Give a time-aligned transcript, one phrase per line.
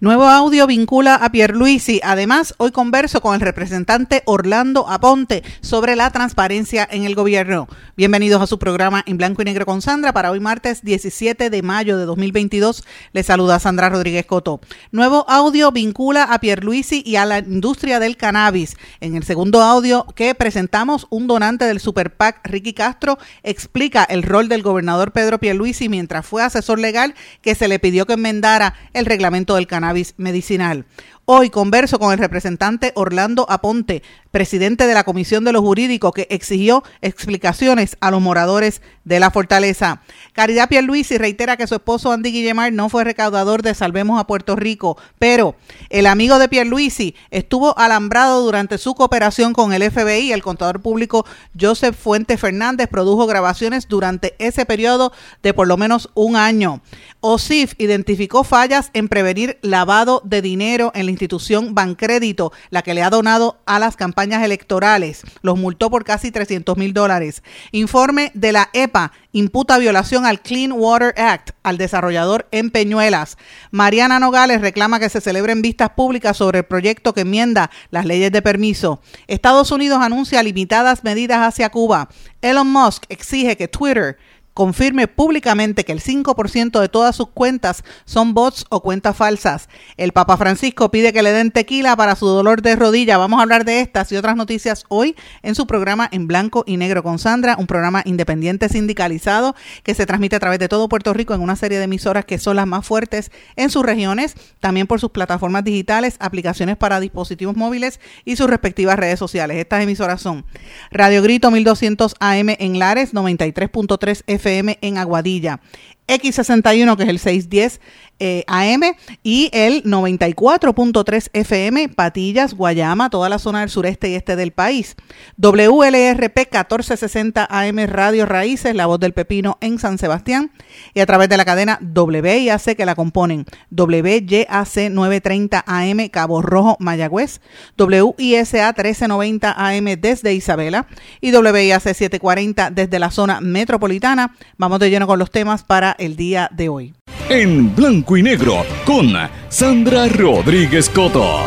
[0.00, 2.00] Nuevo audio vincula a Pierluisi.
[2.04, 7.66] Además, hoy converso con el representante Orlando Aponte sobre la transparencia en el gobierno.
[7.96, 11.62] Bienvenidos a su programa en blanco y negro con Sandra para hoy martes 17 de
[11.62, 12.84] mayo de 2022.
[13.12, 14.60] Les saluda Sandra Rodríguez Coto.
[14.92, 18.76] Nuevo audio vincula a Pierluisi y a la industria del cannabis.
[19.00, 24.22] En el segundo audio que presentamos, un donante del Super PAC, Ricky Castro, explica el
[24.22, 28.74] rol del gobernador Pedro Pierluisi mientras fue asesor legal que se le pidió que enmendara
[28.92, 30.84] el reglamento del cannabis medicinal.
[31.30, 36.26] Hoy converso con el representante Orlando Aponte, presidente de la Comisión de los Jurídicos, que
[36.30, 40.00] exigió explicaciones a los moradores de la fortaleza.
[40.32, 44.56] Caridad Pierluisi reitera que su esposo Andy Guillemar no fue recaudador de Salvemos a Puerto
[44.56, 45.54] Rico, pero
[45.90, 50.32] el amigo de Pierluisi estuvo alambrado durante su cooperación con el FBI.
[50.32, 51.26] El contador público
[51.58, 55.12] Joseph Fuente Fernández produjo grabaciones durante ese periodo
[55.42, 56.80] de por lo menos un año.
[57.20, 63.02] OSIF identificó fallas en prevenir lavado de dinero en la institución Bancrédito, la que le
[63.02, 65.22] ha donado a las campañas electorales.
[65.42, 67.42] Los multó por casi 300 mil dólares.
[67.72, 73.36] Informe de la EPA imputa violación al Clean Water Act al desarrollador en Peñuelas.
[73.72, 78.30] Mariana Nogales reclama que se celebren vistas públicas sobre el proyecto que enmienda las leyes
[78.30, 79.00] de permiso.
[79.26, 82.08] Estados Unidos anuncia limitadas medidas hacia Cuba.
[82.42, 84.16] Elon Musk exige que Twitter
[84.58, 89.68] confirme públicamente que el 5% de todas sus cuentas son bots o cuentas falsas.
[89.96, 93.18] El Papa Francisco pide que le den tequila para su dolor de rodilla.
[93.18, 95.14] Vamos a hablar de estas y otras noticias hoy
[95.44, 99.54] en su programa En Blanco y Negro con Sandra, un programa independiente sindicalizado
[99.84, 102.38] que se transmite a través de todo Puerto Rico en una serie de emisoras que
[102.38, 107.54] son las más fuertes en sus regiones, también por sus plataformas digitales, aplicaciones para dispositivos
[107.54, 109.58] móviles y sus respectivas redes sociales.
[109.58, 110.44] Estas emisoras son
[110.90, 115.60] Radio Grito 1200 AM en Lares, 93.3 FM en Aguadilla.
[116.08, 117.80] X61, que es el 610
[118.20, 118.82] AM,
[119.22, 124.96] y el 94.3 FM, Patillas, Guayama, toda la zona del sureste y este del país.
[125.36, 130.50] WLRP 1460 AM Radio Raíces, La Voz del Pepino en San Sebastián,
[130.94, 136.76] y a través de la cadena WIAC que la componen WYAC 930 AM Cabo Rojo,
[136.80, 137.40] Mayagüez,
[137.78, 140.86] WISA 1390 AM desde Isabela
[141.20, 144.34] y WIAC 740 desde la zona metropolitana.
[144.56, 146.97] Vamos de lleno con los temas para el día de hoy.
[147.28, 149.12] En blanco y negro con
[149.50, 151.40] Sandra Rodríguez Coto.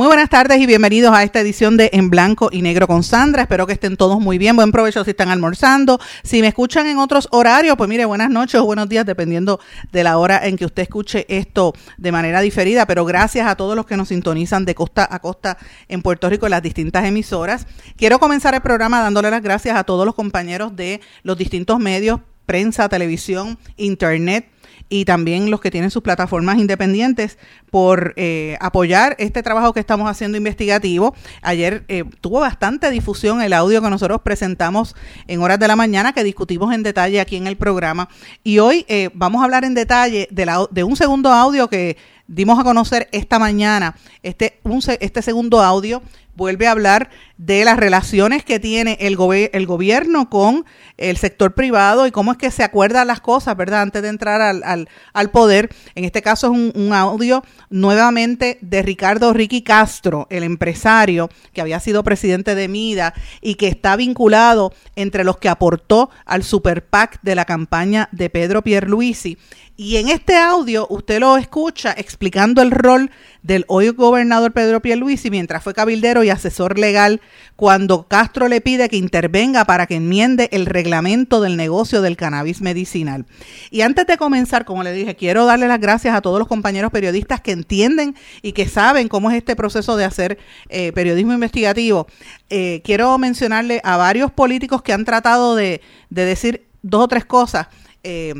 [0.00, 3.42] Muy buenas tardes y bienvenidos a esta edición de En Blanco y Negro con Sandra.
[3.42, 4.56] Espero que estén todos muy bien.
[4.56, 6.00] Buen provecho si están almorzando.
[6.22, 9.60] Si me escuchan en otros horarios, pues mire, buenas noches o buenos días, dependiendo
[9.92, 12.86] de la hora en que usted escuche esto de manera diferida.
[12.86, 16.46] Pero gracias a todos los que nos sintonizan de costa a costa en Puerto Rico
[16.46, 17.66] en las distintas emisoras.
[17.96, 22.20] Quiero comenzar el programa dándole las gracias a todos los compañeros de los distintos medios,
[22.50, 24.48] prensa, televisión, internet
[24.88, 27.38] y también los que tienen sus plataformas independientes
[27.70, 31.14] por eh, apoyar este trabajo que estamos haciendo investigativo.
[31.42, 34.96] Ayer eh, tuvo bastante difusión el audio que nosotros presentamos
[35.28, 38.08] en horas de la mañana que discutimos en detalle aquí en el programa
[38.42, 41.96] y hoy eh, vamos a hablar en detalle de, la, de un segundo audio que
[42.26, 43.94] dimos a conocer esta mañana.
[44.24, 46.02] Este, un, este segundo audio
[46.34, 49.16] vuelve a hablar de las relaciones que tiene el,
[49.52, 50.66] el gobierno con
[50.98, 53.80] el sector privado y cómo es que se acuerdan las cosas, ¿verdad?
[53.80, 55.70] Antes de entrar al, al, poder.
[55.94, 61.62] En este caso es un, un, audio nuevamente de Ricardo Ricky Castro, el empresario que
[61.62, 66.84] había sido presidente de MIDA y que está vinculado entre los que aportó al Super
[66.84, 69.38] PAC de la campaña de Pedro Pierluisi
[69.82, 73.10] y en este audio usted lo escucha explicando el rol
[73.42, 77.22] del hoy gobernador Pedro Pierluisi mientras fue cabildero y asesor legal
[77.56, 82.60] cuando Castro le pide que intervenga para que enmiende el reglamento del negocio del cannabis
[82.60, 83.24] medicinal.
[83.70, 86.92] Y antes de comenzar, como le dije, quiero darle las gracias a todos los compañeros
[86.92, 90.36] periodistas que entienden y que saben cómo es este proceso de hacer
[90.68, 92.06] eh, periodismo investigativo.
[92.50, 95.80] Eh, quiero mencionarle a varios políticos que han tratado de,
[96.10, 97.68] decir dos o tres cosas.
[98.02, 98.34] Eh,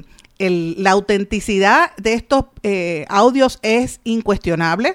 [0.49, 4.95] la autenticidad de estos eh, audios es incuestionable.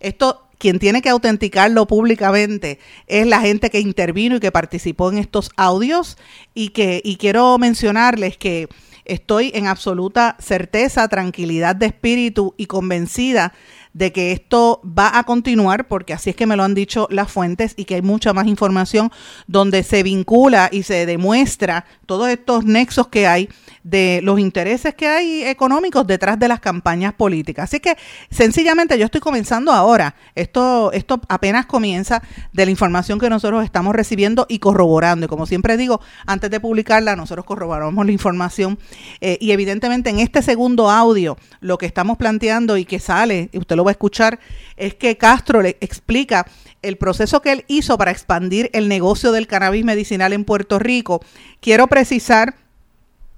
[0.00, 5.18] Esto quien tiene que autenticarlo públicamente es la gente que intervino y que participó en
[5.18, 6.16] estos audios
[6.54, 8.68] y que y quiero mencionarles que
[9.04, 13.52] estoy en absoluta certeza, tranquilidad de espíritu y convencida
[13.94, 17.32] de que esto va a continuar, porque así es que me lo han dicho las
[17.32, 19.10] fuentes y que hay mucha más información
[19.46, 23.48] donde se vincula y se demuestra todos estos nexos que hay
[23.84, 27.64] de los intereses que hay económicos detrás de las campañas políticas.
[27.64, 27.96] Así que
[28.30, 30.16] sencillamente yo estoy comenzando ahora.
[30.34, 35.26] Esto, esto apenas comienza de la información que nosotros estamos recibiendo y corroborando.
[35.26, 38.78] Y como siempre digo, antes de publicarla, nosotros corroboramos la información.
[39.20, 43.58] Eh, y evidentemente en este segundo audio, lo que estamos planteando y que sale, y
[43.58, 44.38] usted lo a escuchar,
[44.76, 46.46] es que Castro le explica
[46.82, 51.20] el proceso que él hizo para expandir el negocio del cannabis medicinal en Puerto Rico.
[51.60, 52.54] Quiero precisar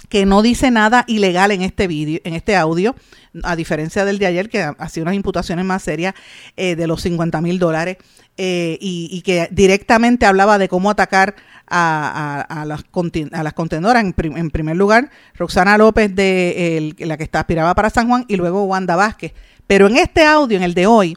[0.09, 2.95] que no dice nada ilegal en este vídeo, en este audio,
[3.43, 6.15] a diferencia del de ayer, que hacía unas imputaciones más serias
[6.57, 7.97] eh, de los 50 mil dólares
[8.39, 11.37] eh, y, que directamente hablaba de cómo atacar
[11.67, 14.05] a, las, a contendoras.
[14.05, 18.65] En, primer lugar, Roxana López, de la que está aspiraba para San Juan, y luego
[18.65, 19.33] Wanda Vázquez.
[19.67, 21.17] Pero en este audio, en el de hoy,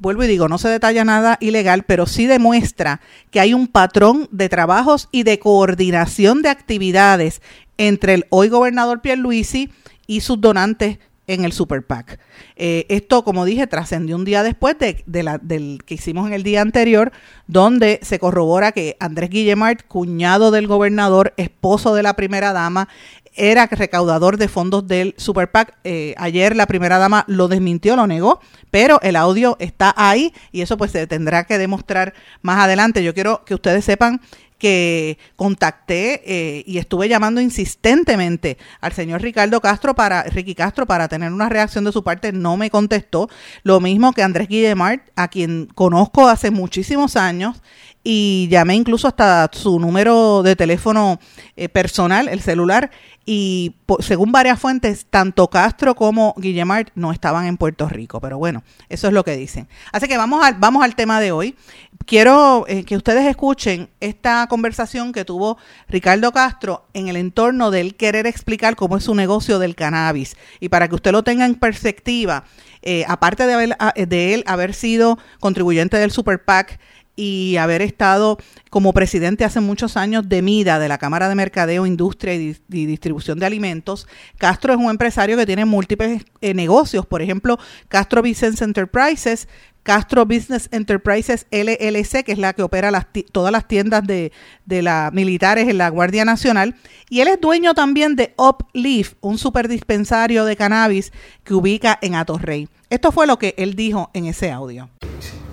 [0.00, 3.00] vuelvo y digo, no se detalla nada ilegal, pero sí demuestra
[3.30, 7.42] que hay un patrón de trabajos y de coordinación de actividades
[7.78, 9.70] entre el hoy gobernador Pierluisi
[10.06, 12.18] y sus donantes en el Super PAC.
[12.56, 16.42] Eh, esto, como dije, trascendió un día después de, la, del que hicimos en el
[16.42, 17.12] día anterior,
[17.46, 22.88] donde se corrobora que Andrés Guillemart, cuñado del gobernador, esposo de la primera dama,
[23.36, 25.76] era recaudador de fondos del Super PAC.
[25.84, 28.40] Eh, ayer la primera dama lo desmintió, lo negó,
[28.70, 33.04] pero el audio está ahí y eso pues se tendrá que demostrar más adelante.
[33.04, 34.20] Yo quiero que ustedes sepan
[34.58, 41.08] que contacté eh, y estuve llamando insistentemente al señor Ricardo Castro para Ricky Castro para
[41.08, 43.28] tener una reacción de su parte, no me contestó.
[43.62, 47.62] Lo mismo que Andrés Guillemart, a quien conozco hace muchísimos años
[48.08, 51.18] y llamé incluso hasta su número de teléfono
[51.56, 52.92] eh, personal, el celular,
[53.24, 58.62] y según varias fuentes, tanto Castro como Guillemart no estaban en Puerto Rico, pero bueno,
[58.88, 59.66] eso es lo que dicen.
[59.90, 61.56] Así que vamos al, vamos al tema de hoy.
[62.04, 65.58] Quiero eh, que ustedes escuchen esta conversación que tuvo
[65.88, 70.36] Ricardo Castro en el entorno de él querer explicar cómo es su negocio del cannabis.
[70.60, 72.44] Y para que usted lo tenga en perspectiva,
[72.82, 73.76] eh, aparte de, haber,
[74.06, 76.78] de él haber sido contribuyente del Super PAC,
[77.16, 78.38] y haber estado
[78.70, 83.38] como presidente hace muchos años de MIDA, de la Cámara de Mercadeo, Industria y, Distribución
[83.38, 84.06] de Alimentos.
[84.36, 87.58] Castro es un empresario que tiene múltiples eh, negocios, por ejemplo,
[87.88, 89.48] Castro Business Enterprises,
[89.82, 94.32] Castro Business Enterprises LLC, que es la que opera las todas las tiendas de,
[94.66, 96.74] la, militares en la Guardia Nacional.
[97.08, 101.12] Y él es dueño también de Upleaf, un superdispensario de cannabis
[101.44, 102.68] que ubica en Atorrey.
[102.90, 104.90] Esto fue lo que él dijo en ese audio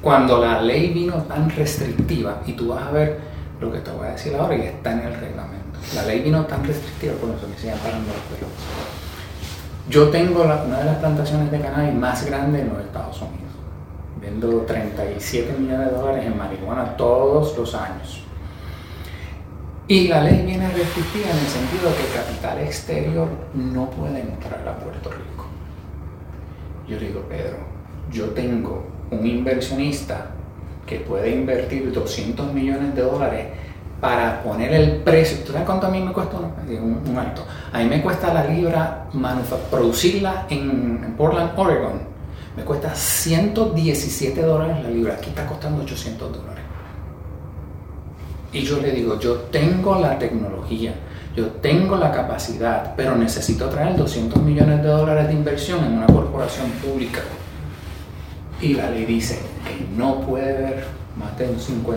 [0.04, 3.20] cuando la ley vino tan restrictiva, y tú vas a ver
[3.62, 6.46] lo que te voy a decir ahora y está en el reglamento, la ley vino
[6.46, 8.52] tan restrictiva, por eso me siguen parando los pelos.
[9.90, 13.54] Yo tengo una de las plantaciones de cannabis más grandes en los Estados Unidos.
[14.20, 18.24] Vendo 37 millones de dólares en marihuana todos los años.
[19.88, 24.68] Y la ley viene restrictiva en el sentido de que capital exterior no puede entrar
[24.68, 25.46] a Puerto Rico.
[26.88, 27.58] Yo digo, Pedro,
[28.12, 28.86] yo tengo
[29.19, 30.27] un inversionista
[30.86, 33.48] que puede invertir 200 millones de dólares
[34.01, 35.38] para poner el precio.
[35.45, 37.45] ¿Tú sabes cuánto a mí me cuesta un, alto?
[37.71, 39.06] A mí me cuesta la libra
[39.71, 42.02] producirla en, Portland, Oregon.
[42.57, 45.14] Me cuesta 117 dólares la libra.
[45.14, 46.64] Aquí está costando 800 dólares.
[48.52, 50.94] Y yo le digo, yo tengo la tecnología,
[51.35, 56.06] yo tengo la capacidad, pero necesito traer 200 millones de dólares de inversión en una
[56.06, 57.21] corporación pública
[58.64, 60.86] y la ley dice que no puede haber
[61.18, 61.92] más de un 51%,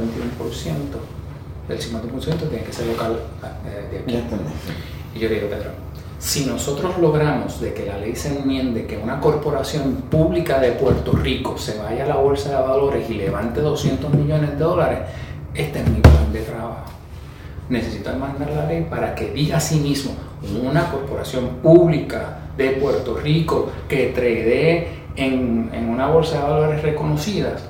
[1.69, 3.21] del 50% tiene que ser local
[3.65, 4.25] eh, de aquí.
[5.15, 5.71] Y yo digo, Pedro,
[6.19, 11.13] si nosotros logramos de que la ley se enmiende que una corporación pública de Puerto
[11.13, 14.99] Rico se vaya a la bolsa de valores y levante 200 millones de dólares,
[15.55, 16.91] este es mi plan de trabajo.
[17.69, 20.13] Necesito mandar la ley para que diga a sí mismo,
[20.63, 27.63] una corporación pública de Puerto Rico que trade en, en, una bolsa de valores reconocidas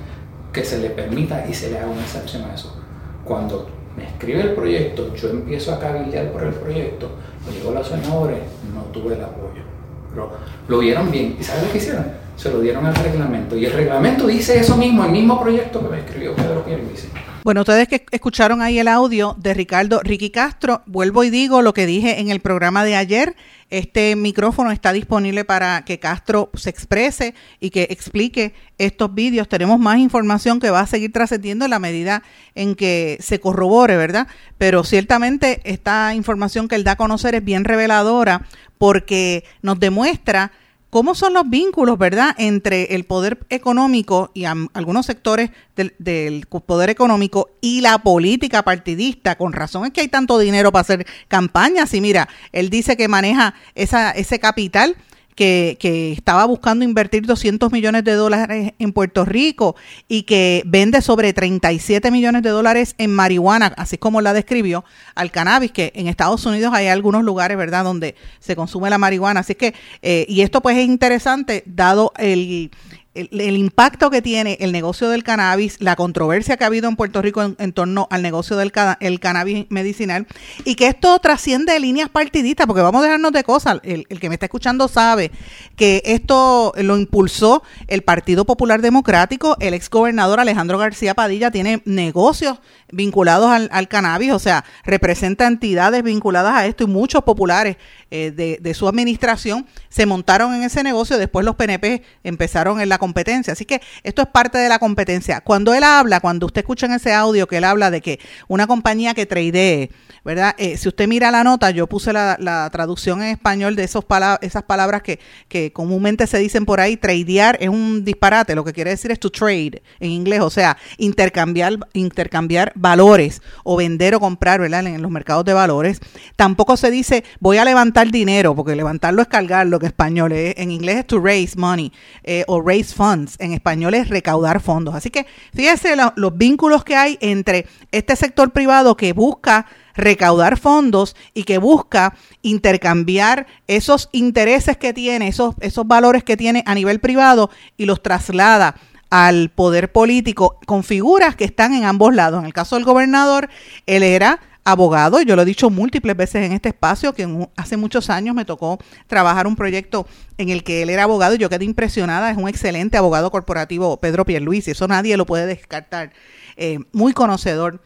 [0.53, 2.76] que se le permita y se le haga una excepción a eso.
[3.25, 7.11] Cuando me escribe el proyecto, yo empiezo a cabildear por el proyecto,
[7.47, 8.41] me llegó la senadores,
[8.75, 9.62] no tuve el apoyo.
[10.11, 10.31] Pero
[10.69, 11.37] lo vieron bien.
[11.38, 12.07] ¿Y sabes lo que hicieron?
[12.37, 13.57] Se lo dieron al reglamento.
[13.57, 17.09] Y el reglamento dice eso mismo, el mismo proyecto que me escribió Pedro Pierluisi.
[17.47, 21.75] Bueno, ustedes que escucharon ahí el audio de Ricardo Ricky Castro, vuelvo y digo lo
[21.75, 23.37] que dije en el programa de ayer.
[23.71, 29.49] Este micrófono está disponible para que Castro se exprese y que explique estos vídeos.
[29.49, 32.25] Tenemos más información que va a seguir trascendiendo en la medida
[32.57, 34.26] en que se corrobore, ¿verdad?
[34.59, 38.45] Pero ciertamente esta información que él da a conocer es bien reveladora
[38.76, 40.50] porque nos demuestra
[40.90, 47.50] cómo son los vínculos, ¿verdad?, entre el poder económico y algunos sectores del, poder económico
[47.61, 49.37] y la política partidista.
[49.37, 51.93] Con razón es que hay tanto dinero para hacer campañas.
[51.95, 54.97] Y mira, él dice que maneja esa, ese capital
[55.37, 59.76] que, que, estaba buscando invertir 200 millones de dólares en Puerto Rico
[60.09, 65.31] y que vende sobre 37 millones de dólares en marihuana, así como la describió, al
[65.31, 69.40] cannabis, que en Estados Unidos hay algunos lugares, ¿verdad?, donde se consume la marihuana.
[69.40, 72.71] Así que, eh, y esto pues es interesante, dado el,
[73.16, 77.23] el, impacto que tiene el negocio del cannabis, la controversia que ha habido en Puerto
[77.23, 80.26] Rico en, torno al negocio del el cannabis medicinal
[80.64, 83.80] y que esto trasciende líneas partidistas, porque vamos a dejarnos de cosas.
[83.82, 85.30] El, el, que me está escuchando sabe
[85.76, 91.82] que esto lo impulsó el Partido Popular Democrático, el ex gobernador Alejandro García Padilla tiene
[91.85, 92.58] negocios
[92.92, 97.76] vinculados al, cannabis, o sea, representa entidades vinculadas a esto y muchos populares
[98.11, 102.88] eh, de, de, su administración se montaron en ese negocio, después los PNP empezaron en
[102.88, 105.40] la competencia, así que esto es parte de la competencia.
[105.40, 108.66] Cuando él habla, cuando usted escucha en ese audio que él habla de que una
[108.66, 109.90] compañía que tradee,
[110.25, 110.56] ¿verdad?
[110.58, 114.04] Eh, si usted mira la nota, yo puse la, traducción en español de esos
[114.40, 118.72] esas palabras que, que comúnmente se dicen por ahí, tradear es un disparate, lo que
[118.72, 124.20] quiere decir es to trade en inglés, o sea, intercambiar, intercambiar valores o vender o
[124.20, 124.84] comprar, ¿verdad?
[124.86, 126.00] En los mercados de valores.
[126.34, 130.54] Tampoco se dice voy a levantar dinero, porque levantarlo es cargarlo, que en español es,
[130.58, 131.92] en inglés es to raise money
[132.25, 134.95] eh, o raise funds, en español es recaudar fondos.
[134.95, 141.15] Así que fíjese los vínculos que hay entre este sector privado que busca recaudar fondos
[141.35, 147.00] y que busca intercambiar esos intereses que tiene, esos, esos valores que tiene a nivel
[147.00, 148.76] privado y los traslada
[149.11, 152.41] al poder político con figuras que están en ambos lados.
[152.41, 153.49] En el caso del gobernador,
[153.87, 158.11] él era abogado, yo lo he dicho múltiples veces en este espacio, que hace muchos
[158.11, 160.08] años me tocó trabajar un proyecto
[160.38, 163.96] en el que él era abogado y yo quedé impresionada, es un excelente abogado corporativo,
[163.99, 166.12] Pedro Pierluisi, eso nadie lo puede descartar,
[166.56, 167.80] eh, muy conocedor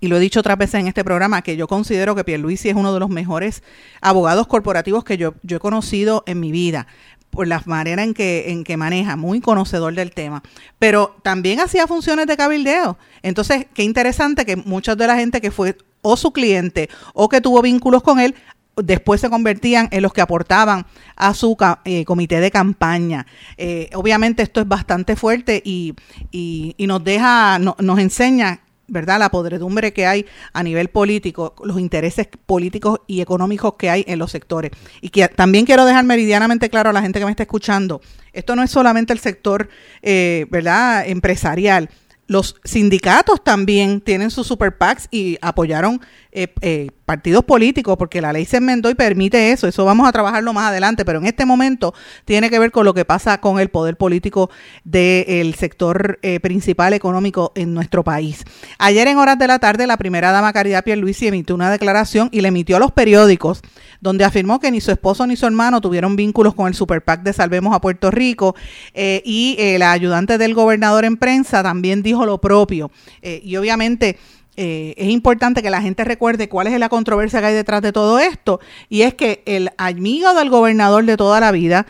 [0.00, 2.76] y lo he dicho otras veces en este programa, que yo considero que Pierluisi es
[2.76, 3.62] uno de los mejores
[4.00, 6.86] abogados corporativos que yo, yo he conocido en mi vida
[7.28, 10.42] por la manera en que, en que maneja, muy conocedor del tema,
[10.78, 12.96] pero también hacía funciones de cabildeo.
[13.22, 17.40] Entonces, qué interesante que mucha de la gente que fue o su cliente o que
[17.40, 18.34] tuvo vínculos con él,
[18.76, 23.26] después se convertían en los que aportaban a su eh, comité de campaña.
[23.56, 25.94] Eh, obviamente esto es bastante fuerte y,
[26.30, 29.18] y, nos deja, nos enseña ¿verdad?
[29.20, 34.18] La podredumbre que hay a nivel político, los intereses políticos y económicos que hay en
[34.18, 34.72] los sectores.
[35.00, 38.00] Y que también quiero dejar meridianamente claro a la gente que me está escuchando,
[38.32, 39.68] esto no es solamente el sector,
[40.02, 41.88] eh, ¿verdad?, empresarial.
[42.30, 48.32] Los sindicatos también tienen sus super PACs y apoyaron eh, eh, partidos políticos, porque la
[48.32, 49.66] ley se enmendó y permite eso.
[49.66, 51.92] Eso vamos a trabajarlo más adelante, pero en este momento
[52.24, 54.48] tiene que ver con lo que pasa con el poder político
[54.84, 58.44] del sector eh, principal económico en nuestro país.
[58.78, 62.42] Ayer en horas de la tarde, la primera dama Caridad Pierluisi emitió una declaración y
[62.42, 63.60] le emitió a los periódicos,
[64.00, 67.24] donde afirmó que ni su esposo ni su hermano tuvieron vínculos con el Super PAC
[67.24, 68.54] de Salvemos a Puerto Rico
[68.94, 72.90] y la ayudante del gobernador en prensa también dijo lo propio.
[73.22, 74.16] y obviamente
[74.56, 77.92] eh, es importante que la gente recuerde cuál es la controversia que hay detrás de
[77.92, 81.86] todo esto, y es que el amigo del gobernador de toda la vida,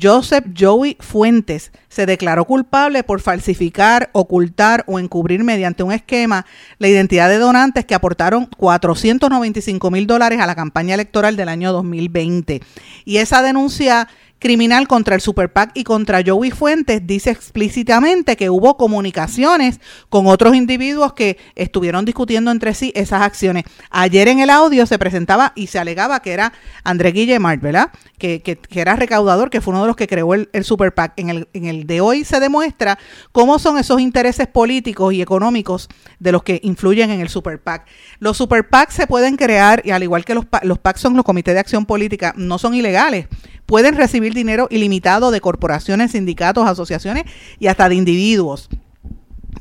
[0.00, 6.46] Joseph Joey Fuentes, se declaró culpable por falsificar, ocultar o encubrir mediante un esquema
[6.78, 11.72] la identidad de donantes que aportaron 495 mil dólares a la campaña electoral del año
[11.72, 12.60] 2020.
[13.04, 18.50] Y esa denuncia criminal contra el Super PAC y contra Joey Fuentes dice explícitamente que
[18.50, 23.64] hubo comunicaciones con otros individuos que estuvieron discutiendo entre sí esas acciones.
[23.90, 27.90] Ayer en el audio se presentaba y se alegaba que era André Guillemart, ¿verdad?
[28.18, 31.14] Que, que, era recaudador, que fue uno de los que creó el, el Super PAC.
[31.16, 32.98] En el, en el de hoy se demuestra
[33.32, 35.88] cómo son esos intereses políticos y económicos
[36.18, 37.86] de los que influyen en el Super PAC.
[38.18, 41.24] Los Super PAC se pueden crear, y al igual que los, los PAC son los
[41.24, 43.26] comités de acción política, no son ilegales
[43.66, 47.24] pueden recibir dinero ilimitado de corporaciones, sindicatos, asociaciones
[47.58, 48.68] y hasta de individuos.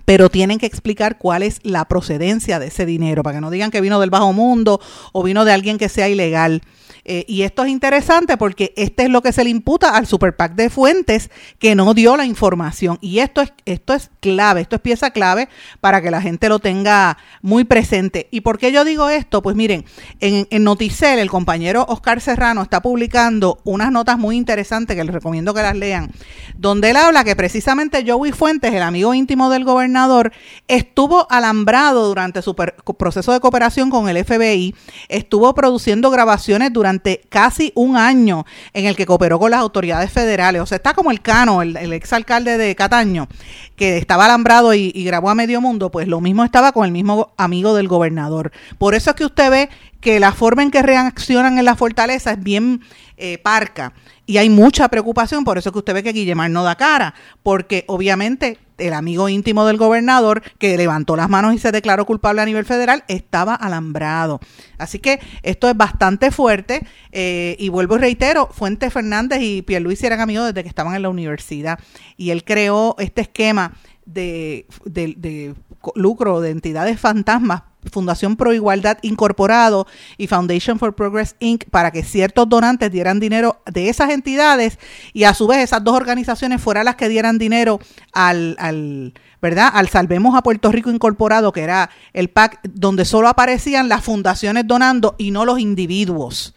[0.06, 3.72] pero tienen que explicar cuál es la procedencia de ese dinero, para que no digan
[3.72, 4.82] que vino del bajo mundo
[5.14, 6.62] o vino de alguien que sea ilegal.
[7.06, 10.36] Eh, y esto es interesante porque este es lo que se le imputa al Super
[10.36, 12.98] PAC de Fuentes que no dio la información.
[13.02, 15.50] Y esto es, esto es clave, esto es pieza clave
[15.82, 18.28] para que la gente lo tenga muy presente.
[18.32, 19.42] ¿Y por qué yo digo esto?
[19.42, 19.86] Pues miren,
[20.20, 25.14] en, en Noticel el compañero Oscar Serrano está publicando unas notas muy interesantes que les
[25.14, 26.12] recomiendo que las lean,
[26.56, 30.32] donde él habla que precisamente Joey Fuentes, el amigo íntimo del gobernador,
[30.68, 34.74] estuvo alambrado durante su proceso de cooperación con el FBI,
[35.10, 36.93] estuvo produciendo grabaciones durante
[37.30, 40.62] casi un año en el que cooperó con las autoridades federales.
[40.62, 43.28] O sea, está como el Cano, el, el exalcalde de Cataño,
[43.76, 46.92] que estaba alambrado y, y grabó a medio mundo, pues lo mismo estaba con el
[46.92, 48.52] mismo amigo del gobernador.
[48.78, 49.70] Por eso es que usted ve
[50.02, 52.82] que la forma en que reaccionan en la fortaleza es bien
[53.26, 53.94] eh, parca.
[54.26, 57.86] Y hay mucha preocupación, por eso que usted ve que Guillemar no da cara, porque
[57.88, 62.46] obviamente el amigo íntimo del gobernador que levantó las manos y se declaró culpable a
[62.46, 64.42] nivel federal estaba alambrado.
[64.78, 70.06] Así que esto es bastante fuerte eh, y vuelvo y reitero, Fuentes Fernández y Pierluisi
[70.06, 71.80] eran amigos desde que estaban en la universidad
[72.18, 73.72] y él creó este esquema
[74.06, 75.56] de, de, de
[75.96, 79.88] lucro de entidades fantasmas Fundación Pro Igualdad Incorporado
[80.18, 81.66] y Foundation for Progress Inc.
[81.70, 84.80] para que ciertos donantes dieran dinero de esas entidades
[85.14, 87.80] y a su vez esas dos organizaciones fueran las que dieran dinero
[88.14, 89.70] al, al ¿verdad?
[89.74, 94.66] Al Salvemos a Puerto Rico Incorporado, que era el PAC donde solo aparecían las fundaciones
[94.68, 96.54] donando y no los individuos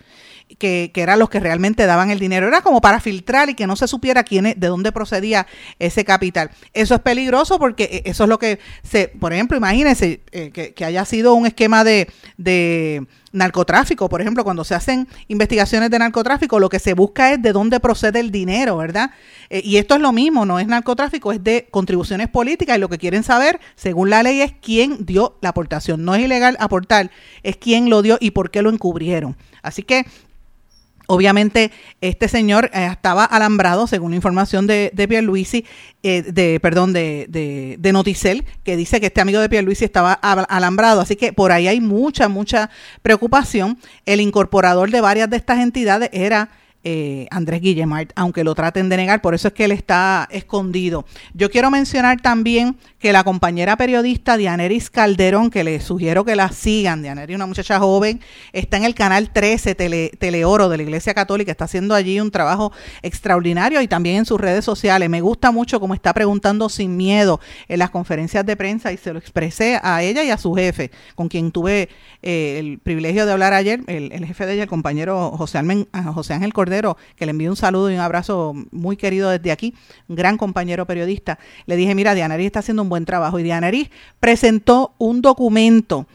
[0.59, 2.47] que, que, eran los que realmente daban el dinero.
[2.47, 5.47] Era como para filtrar y que no se supiera quién de dónde procedía
[5.79, 6.51] ese capital.
[6.73, 10.75] Eso es peligroso porque eh, eso es lo que se, por ejemplo, imagínense eh, que,
[10.75, 15.99] que, haya sido un esquema de, de narcotráfico, por ejemplo, cuando se hacen investigaciones de
[15.99, 19.11] narcotráfico, lo que se busca es de dónde procede el dinero, ¿verdad?
[19.51, 22.89] Eh, y esto es lo mismo, no es narcotráfico, es de contribuciones políticas y lo
[22.89, 26.05] que quieren saber, según la ley, es quién dio la aportación.
[26.05, 27.11] No es ilegal aportar,
[27.43, 29.37] es quién lo dio y por qué lo encubrieron.
[29.63, 30.07] Así que
[31.07, 31.71] Obviamente,
[32.01, 35.65] este señor eh, estaba alambrado, según la información de, de Pierluisi,
[36.03, 37.27] eh, de, perdón, de,
[37.79, 41.01] de, Noticel, que dice que este amigo de Pierluisi estaba alambrado.
[41.01, 42.71] Así que por ahí hay mucha, mucha
[43.03, 43.79] preocupación.
[44.05, 46.51] El incorporador de varias de estas entidades era
[46.89, 51.05] eh, Andrés Guillemart, aunque lo traten de negar, por eso es que él está escondido.
[51.35, 56.53] Yo quiero mencionar también que la compañera periodista Dianeris Calderón, que le sugiero que la
[56.53, 58.21] sigan, Dianeris, una muchacha joven,
[58.53, 62.31] está en el canal 13 Tele, Teleoro de la Iglesia Católica, está haciendo allí un
[62.31, 62.71] trabajo
[63.03, 65.11] extraordinario y también en sus redes sociales.
[65.11, 69.13] Me gusta mucho cómo está preguntando sin miedo en las conferencias de prensa y se
[69.13, 71.89] lo expresé a ella y a su jefe, con quien tuve
[72.23, 75.61] eh, el privilegio de hablar ayer, el, jefe de ella, el compañero José,
[76.15, 76.76] José Ángel Cordero
[77.17, 79.75] que le envío un saludo y un abrazo muy querido desde aquí,
[80.09, 83.39] un gran compañero periodista, le dije, mira, Dianaris está haciendo un buen trabajo.
[83.39, 86.07] Y Dianaris presentó un documento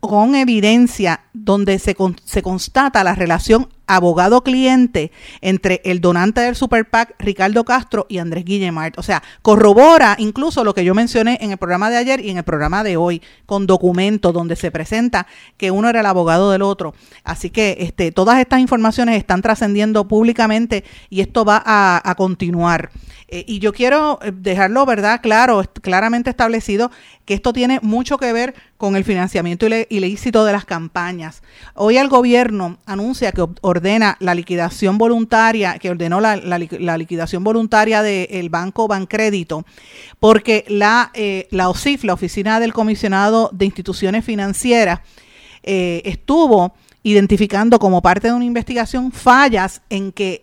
[0.00, 7.14] con evidencia donde se, se constata la relación abogado-cliente entre el donante del Super PAC,
[7.18, 8.98] Ricardo Castro, y Andrés Guillemart.
[8.98, 12.38] O sea, corrobora incluso lo que yo mencioné en el programa de ayer y en
[12.38, 16.62] el programa de hoy, con documentos donde se presenta que uno era el abogado del
[16.62, 16.94] otro.
[17.24, 22.90] Así que este, todas estas informaciones están trascendiendo públicamente y esto va a, a continuar.
[23.28, 25.20] Eh, y yo quiero eh, dejarlo, ¿verdad?
[25.22, 26.90] Claro, claramente establecido
[27.24, 31.42] que esto tiene mucho que ver con el financiamiento ilícito de las campañas.
[31.74, 36.36] Hoy el gobierno anuncia que ordena la liquidación voluntaria, que ordenó la,
[36.98, 39.64] liquidación voluntaria del Banco Bancrédito,
[40.20, 45.00] porque la, eh, la OSIF, la Oficina del Comisionado de Instituciones Financieras,
[45.62, 50.42] eh, estuvo identificando como parte de una investigación fallas en que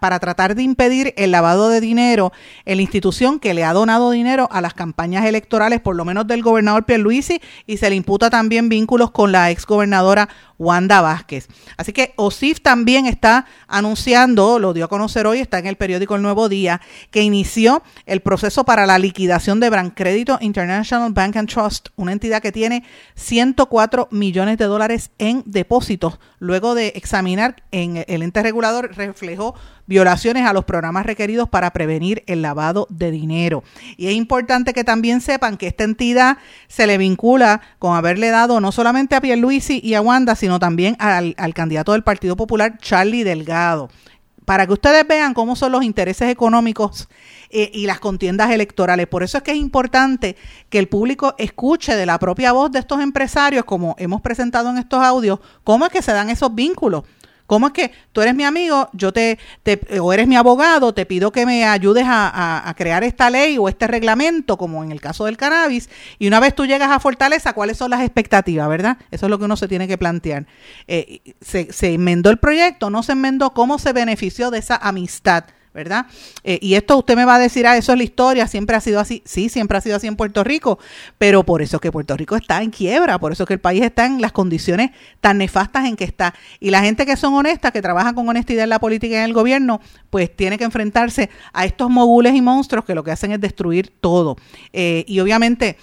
[0.00, 2.32] para tratar de impedir el lavado de dinero
[2.64, 6.26] en la institución que le ha donado dinero a las campañas electorales, por lo menos
[6.26, 11.48] del gobernador Pierluisi, y se le imputa también vínculos con la exgobernadora Wanda Vázquez.
[11.76, 16.16] Así que OSIF también está anunciando, lo dio a conocer hoy, está en el periódico
[16.16, 21.48] El Nuevo Día, que inició el proceso para la liquidación de Bancrédito International Bank and
[21.48, 25.99] Trust, una entidad que tiene 104 millones de dólares en depósitos,
[26.38, 29.54] luego de examinar en el ente regulador reflejó
[29.86, 33.64] violaciones a los programas requeridos para prevenir el lavado de dinero.
[33.96, 38.60] Y es importante que también sepan que esta entidad se le vincula con haberle dado
[38.60, 42.78] no solamente a Pierluisi y a Wanda, sino también al, al candidato del Partido Popular,
[42.78, 43.90] Charlie Delgado
[44.50, 47.08] para que ustedes vean cómo son los intereses económicos
[47.50, 49.06] eh, y las contiendas electorales.
[49.06, 50.36] Por eso es que es importante
[50.68, 54.78] que el público escuche de la propia voz de estos empresarios, como hemos presentado en
[54.78, 57.04] estos audios, cómo es que se dan esos vínculos
[57.50, 59.36] ¿Cómo es que tú eres mi amigo, yo te,
[60.00, 63.88] o eres mi abogado, te pido que me ayudes a, crear esta ley o este
[63.88, 67.76] reglamento, como en el caso del cannabis, y una vez tú llegas a Fortaleza, ¿cuáles
[67.76, 68.98] son las expectativas, verdad?
[69.10, 70.46] Eso es lo que uno se tiene que plantear.
[70.86, 75.46] Eh, se enmendó el proyecto, no se enmendó, ¿cómo se benefició de esa amistad?
[75.72, 76.06] ¿Verdad?
[76.42, 78.80] Eh, y esto usted me va a decir, ah, eso es la historia, siempre ha
[78.80, 79.22] sido así.
[79.24, 80.78] Sí, siempre ha sido así en Puerto Rico,
[81.18, 83.60] pero por eso es que Puerto Rico está en quiebra, por eso es que el
[83.60, 86.34] país está en las condiciones tan nefastas en que está.
[86.58, 89.24] Y la gente que son honestas, que trabajan con honestidad en la política y en
[89.24, 89.80] el gobierno,
[90.10, 93.92] pues tiene que enfrentarse a estos mogules y monstruos que lo que hacen es destruir
[94.00, 94.36] todo.
[94.72, 95.76] Eh, y obviamente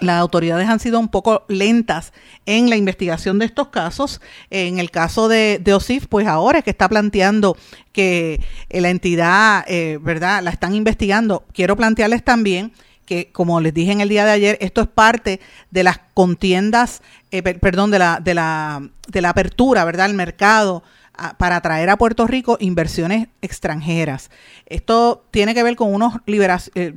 [0.00, 2.12] las autoridades han sido un poco lentas
[2.46, 4.20] en la investigación de estos casos.
[4.50, 7.56] En el caso de, OSIF, pues ahora es que está planteando
[7.92, 11.44] que eh, la entidad, eh, ¿verdad?, la están investigando.
[11.52, 12.72] Quiero plantearles también
[13.06, 17.02] que, como les dije en el día de ayer, esto es parte de las contiendas,
[17.30, 20.82] eh, perdón, de la, de, la, de la apertura, ¿verdad?, al mercado
[21.36, 24.30] para atraer a Puerto Rico inversiones extranjeras.
[24.66, 26.94] Esto tiene que ver con unos eh,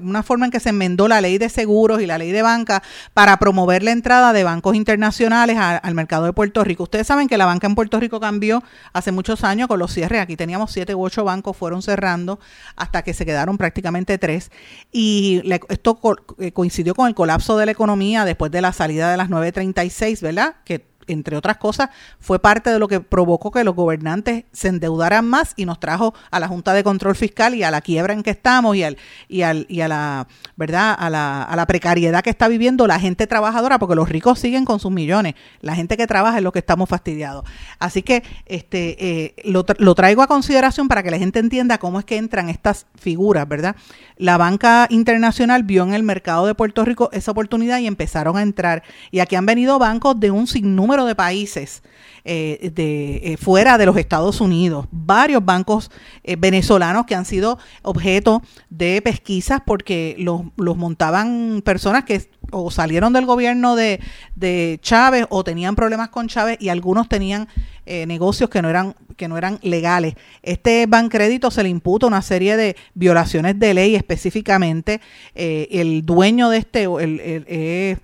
[0.00, 2.82] una forma en que se enmendó la ley de seguros y la ley de banca
[3.14, 6.84] para promover la entrada de bancos internacionales al mercado de Puerto Rico.
[6.84, 10.20] Ustedes saben que la banca en Puerto Rico cambió hace muchos años con los cierres.
[10.20, 12.38] Aquí teníamos siete u ocho bancos, fueron cerrando
[12.76, 14.50] hasta que se quedaron prácticamente tres.
[14.92, 15.98] Y esto
[16.38, 20.22] eh, coincidió con el colapso de la economía después de la salida de las 936,
[20.22, 20.56] ¿verdad?
[20.64, 21.90] Que entre otras cosas,
[22.20, 26.14] fue parte de lo que provocó que los gobernantes se endeudaran más y nos trajo
[26.30, 28.96] a la Junta de Control Fiscal y a la quiebra en que estamos y, al,
[29.28, 33.00] y, al, y a la verdad a la, a la precariedad que está viviendo la
[33.00, 36.52] gente trabajadora, porque los ricos siguen con sus millones, la gente que trabaja es lo
[36.52, 37.44] que estamos fastidiados.
[37.78, 41.98] Así que este eh, lo, lo traigo a consideración para que la gente entienda cómo
[41.98, 43.76] es que entran estas figuras, ¿verdad?
[44.16, 48.42] La banca internacional vio en el mercado de Puerto Rico esa oportunidad y empezaron a
[48.42, 48.82] entrar.
[49.10, 51.82] Y aquí han venido bancos de un sinnúmero de países
[52.30, 55.90] eh, de, eh, fuera de los Estados Unidos, varios bancos
[56.24, 62.70] eh, venezolanos que han sido objeto de pesquisas porque los, los montaban personas que o
[62.70, 64.00] salieron del gobierno de,
[64.34, 67.48] de, Chávez o tenían problemas con Chávez y algunos tenían
[67.86, 70.14] negocios que no eran que no eran legales.
[70.42, 75.00] Este Bancrédito se le imputa una serie de violaciones de ley específicamente.
[75.34, 77.98] el dueño de este, el,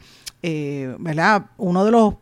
[0.98, 1.46] ¿verdad?
[1.58, 2.14] Uno de los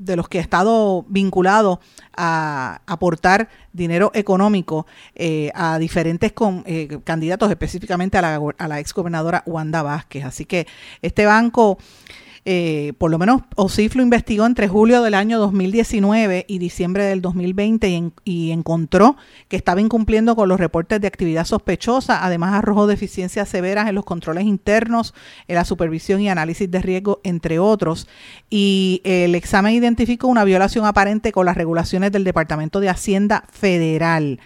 [0.00, 1.80] de los que ha estado vinculado
[2.16, 6.32] a aportar dinero económico eh, a diferentes
[6.64, 10.24] eh, candidatos, específicamente a la, a la exgobernadora Wanda Vázquez.
[10.24, 10.66] Así que
[11.02, 11.78] este banco
[12.44, 17.20] eh, por lo menos OSIF lo investigó entre julio del año 2019 y diciembre del
[17.20, 19.16] 2020 y, encontró
[19.48, 22.24] que estaba incumpliendo con los reportes de actividad sospechosa.
[22.24, 25.14] Además, arrojó deficiencias severas en los controles internos,
[25.48, 28.08] en la supervisión y análisis de riesgo, entre otros.
[28.48, 34.40] Y el examen identificó una violación aparente con las regulaciones del Departamento de Hacienda Federal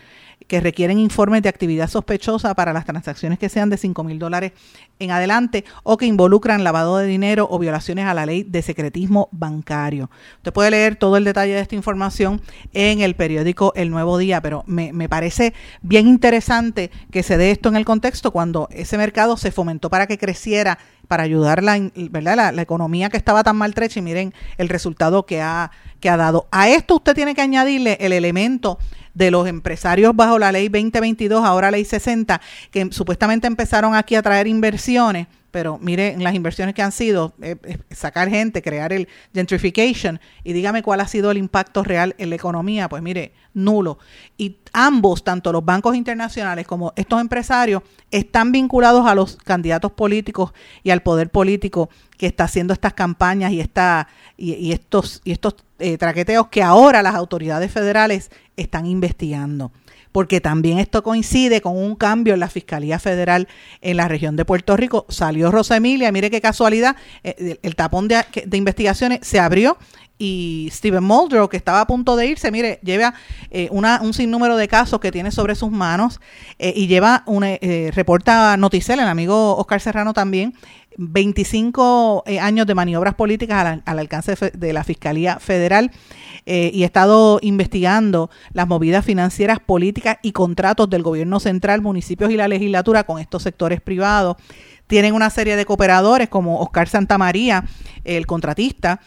[0.47, 4.53] que requieren informes de actividad sospechosa para las transacciones que sean de 5 mil dólares
[4.99, 9.29] en adelante o que involucran lavado de dinero o violaciones a la ley de secretismo
[9.33, 10.11] bancario.
[10.37, 12.41] Usted puede leer todo el detalle de esta información
[12.73, 17.69] en el periódico El Nuevo Día, pero me, parece bien interesante que se dé esto
[17.69, 20.79] en el contexto cuando ese mercado se fomentó para que creciera,
[21.09, 21.79] para ayudar la,
[22.11, 22.37] ¿verdad?
[22.37, 26.17] la, la economía que estaba tan maltrecha y miren el resultado que ha, que ha
[26.17, 26.47] dado.
[26.51, 28.79] A esto usted tiene que añadirle el elemento
[29.15, 34.23] de los empresarios bajo la ley 2022, ahora ley 60, que supuestamente empezaron aquí a
[34.23, 39.07] traer inversiones pero mire las inversiones que han sido, eh, eh, sacar gente, crear el
[39.33, 44.01] gentrification, y dígame cuál ha sido el impacto real en la economía, pues mire, nulo.
[44.37, 50.53] Y ambos, tanto los bancos internacionales como estos empresarios, están vinculados a los candidatos políticos
[50.83, 51.89] y al poder político
[52.19, 57.01] que está haciendo estas campañas y, esta, y, estos, y estos eh, traqueteos que ahora
[57.01, 59.71] las autoridades federales están investigando
[60.15, 63.49] porque también esto coincide con un cambio en la Fiscalía Federal
[63.81, 65.07] en la región de Puerto Rico.
[65.09, 69.77] Salió Rosa Emilia, mire qué casualidad, eh, el, tapón de, investigaciones se abrió
[70.19, 73.15] y Steven Muldrow, que estaba a punto de irse, mire, lleva
[73.51, 76.21] eh, un sinnúmero de casos que tiene sobre sus manos
[76.59, 77.59] eh, y lleva una,
[77.93, 80.55] reporta Noticel, el amigo Oscar Serrano también,
[80.97, 85.91] 25 años de maniobras políticas al, al alcance de la Fiscalía Federal.
[86.47, 92.31] Eh, y he estado investigando las movidas financieras, políticas y contratos del gobierno central, municipios
[92.31, 94.37] y la legislatura con estos sectores privados.
[94.87, 97.65] Tienen una serie de cooperadores como Oscar Santamaría,
[98.05, 99.01] el contratista,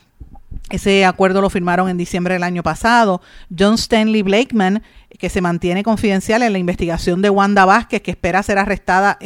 [0.69, 3.21] ese acuerdo lo firmaron en diciembre del año pasado.
[3.57, 4.83] John Stanley Blakeman,
[5.17, 9.17] que se mantiene confidencial en la investigación de Wanda Vázquez, que espera ser arrestada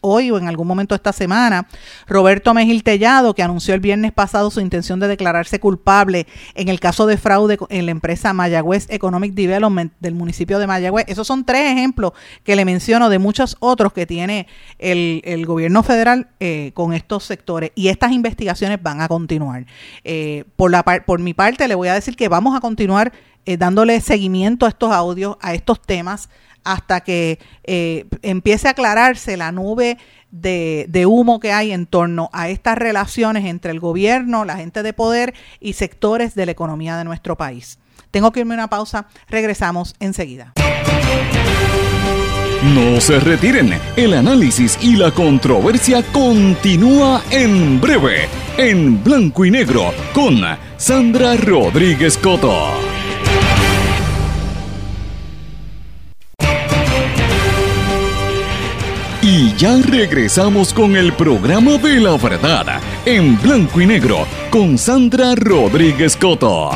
[0.00, 1.66] hoy o en algún momento esta semana.
[2.06, 6.80] Roberto Mejil Tellado, que anunció el viernes pasado su intención de declararse culpable en el
[6.80, 11.04] caso de fraude en la empresa Mayagüez Economic Development del municipio de Mayagüez.
[11.08, 14.46] Esos son tres ejemplos que le menciono de muchos otros que tiene
[14.78, 17.72] el, gobierno federal eh, con estos sectores.
[17.74, 19.66] Y estas investigaciones van a continuar.
[20.04, 23.12] Eh, por, la, por mi parte, le voy a decir que vamos a continuar
[23.46, 26.28] eh, dándole seguimiento a estos audios, a estos temas,
[26.64, 29.98] hasta que eh, empiece a aclararse la nube
[30.30, 34.82] de, de, humo que hay en torno a estas relaciones entre el gobierno, la gente
[34.82, 37.78] de poder y sectores de la economía de nuestro país.
[38.10, 40.54] Tengo que irme a una pausa, regresamos enseguida.
[42.72, 48.26] No se retiren, el análisis y la controversia continúa en breve,
[48.56, 50.40] en blanco y negro, con
[50.78, 53.03] Sandra Rodríguez Coto.
[59.44, 65.34] Y ya regresamos con el programa de la verdad, en blanco y negro, con Sandra
[65.34, 66.70] Rodríguez Coto.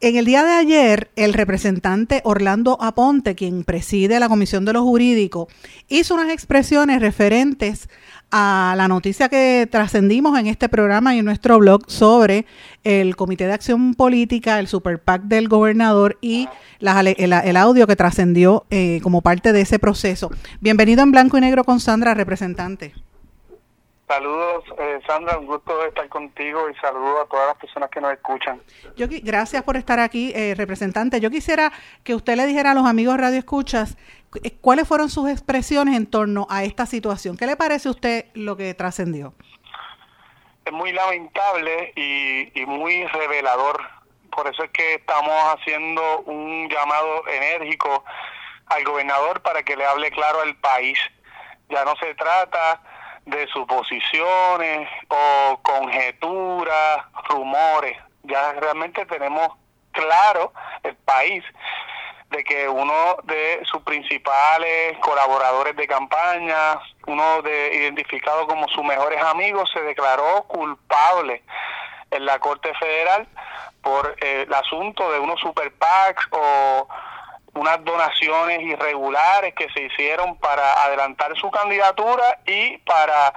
[0.00, 4.82] En el día de ayer, el representante Orlando Aponte, quien preside la Comisión de los
[4.82, 5.48] Jurídicos,
[5.88, 7.88] hizo unas expresiones referentes
[8.30, 12.46] a la noticia que trascendimos en este programa y en nuestro blog sobre
[12.84, 16.48] el Comité de Acción Política, el Super PAC del gobernador y
[16.80, 20.30] el, audio que trascendió eh, como parte de ese proceso.
[20.60, 22.94] Bienvenido en blanco y negro con Sandra, representante.
[24.08, 28.12] Saludos, eh, Sandra, un gusto estar contigo y saludos a todas las personas que nos
[28.12, 28.60] escuchan.
[28.96, 31.18] Yo, gracias por estar aquí, eh, representante.
[31.20, 31.72] Yo quisiera
[32.04, 33.96] que usted le dijera a los amigos Radio Escuchas
[34.60, 37.36] cuáles fueron sus expresiones en torno a esta situación.
[37.36, 39.34] ¿Qué le parece a usted lo que trascendió?
[40.64, 43.80] Es muy lamentable y, y muy revelador.
[44.30, 48.04] Por eso es que estamos haciendo un llamado enérgico
[48.66, 50.98] al gobernador para que le hable claro al país.
[51.68, 52.82] Ya no se trata
[53.24, 57.96] de suposiciones o conjeturas, rumores.
[58.24, 59.48] Ya realmente tenemos
[59.92, 61.44] claro el país
[62.30, 69.22] de que uno de sus principales colaboradores de campaña, uno de identificado como sus mejores
[69.22, 71.42] amigos, se declaró culpable
[72.10, 73.26] en la Corte Federal
[73.82, 76.88] por eh, el asunto de unos super PACs o
[77.54, 83.32] unas donaciones irregulares que se hicieron para adelantar su candidatura y para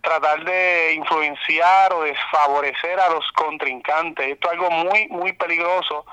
[0.00, 4.32] tratar de influenciar o desfavorecer a los contrincantes.
[4.32, 6.04] Esto es algo muy, muy peligroso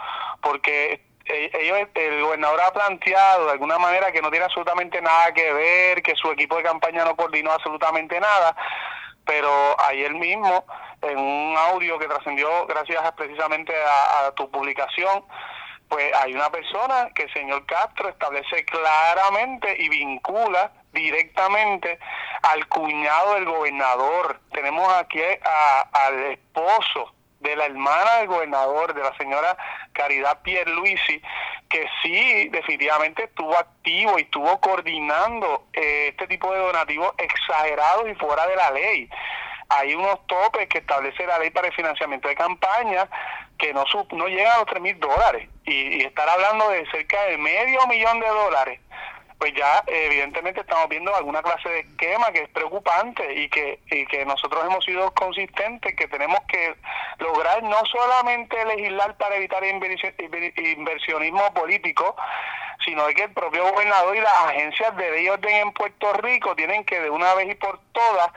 [0.42, 5.52] porque ellos, el gobernador ha planteado de alguna manera que no tiene absolutamente nada que
[5.54, 8.56] ver, que su equipo de campaña no coordinó absolutamente nada,
[9.26, 9.50] pero
[9.82, 10.66] ayer mismo,
[11.02, 15.26] en un audio que trascendió gracias precisamente a tu publicación,
[15.90, 22.00] pues hay una persona que el señor Castro establece claramente y vincula directamente
[22.44, 24.40] al cuñado del gobernador.
[24.52, 25.22] Tenemos aquí
[25.94, 29.58] al esposo de la hermana del gobernador, de la señora
[29.94, 31.22] Caridad Pierluisi,
[31.70, 38.16] que sí definitivamente estuvo activo y estuvo coordinando eh, este tipo de donativos exagerados y
[38.16, 39.10] fuera de la ley.
[39.70, 43.08] Hay unos topes que establece la ley para el financiamiento de campaña
[43.58, 45.50] que no, no llegan a los 3 mil dólares.
[45.66, 48.80] Y, estar hablando de cerca de medio millón de dólares
[49.38, 54.06] pues ya evidentemente estamos viendo alguna clase de esquema que es preocupante y que, y
[54.08, 56.76] que nosotros hemos sido consistentes que tenemos que
[57.20, 62.16] lograr no solamente legislar para evitar inversionismo político,
[62.84, 66.84] sino que el propio gobernador y las agencias de ley orden en Puerto Rico tienen
[66.84, 68.32] que de una vez y por todas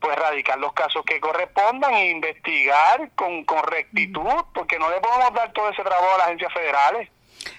[0.00, 5.32] pues radicar los casos que correspondan e investigar con, con rectitud, porque no le podemos
[5.34, 7.08] dar todo ese trabajo a las agencias federales.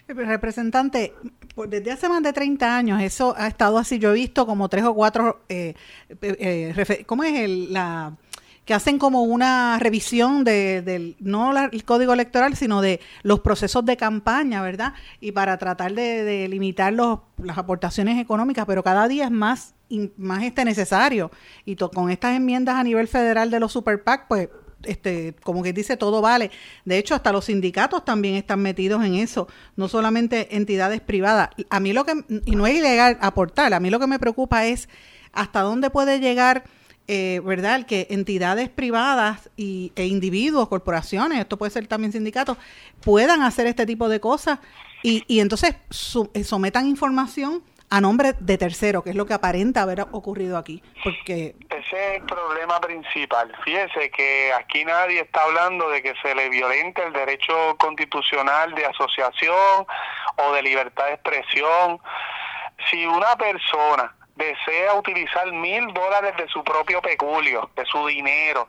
[0.07, 1.13] Eh, representante,
[1.57, 3.97] pues, desde hace más de 30 años eso ha estado así.
[3.97, 5.73] Yo he visto como tres o cuatro, eh,
[6.21, 8.15] eh, ¿cómo es el, la
[8.63, 13.97] que hacen como una revisión de, no el código electoral, sino de los procesos de
[13.97, 14.93] campaña, ¿verdad?
[15.19, 19.73] Y para tratar de, limitar los, las aportaciones económicas, pero cada día es más,
[20.15, 21.31] más este necesario.
[21.65, 24.49] Y con estas enmiendas a nivel federal de los super PAC, pues
[24.83, 26.51] este, como que dice, todo vale.
[26.85, 31.49] De hecho, hasta los sindicatos también están metidos en eso, no solamente entidades privadas.
[31.69, 34.65] A mí lo que, y no es ilegal aportar, a mí lo que me preocupa
[34.65, 34.89] es
[35.33, 36.63] hasta dónde puede llegar
[37.09, 37.85] eh, ¿verdad?
[37.85, 42.57] Que entidades privadas y, e individuos, corporaciones, esto puede ser también sindicatos,
[42.99, 44.59] puedan hacer este tipo de cosas
[45.03, 45.75] y, y entonces
[46.33, 50.83] eh, sometan información a nombre de tercero, que es lo que aparenta haber ocurrido aquí.
[51.03, 53.55] Porque ese es el problema principal.
[53.63, 58.85] Fíjese que aquí nadie está hablando de que se le violente el derecho constitucional de
[58.85, 59.85] asociación
[60.35, 61.99] o de libertad de expresión.
[62.89, 68.67] Si una persona desea utilizar mil dólares de su propio peculio, de su dinero,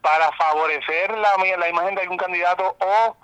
[0.00, 3.16] para favorecer la, la imagen de algún candidato o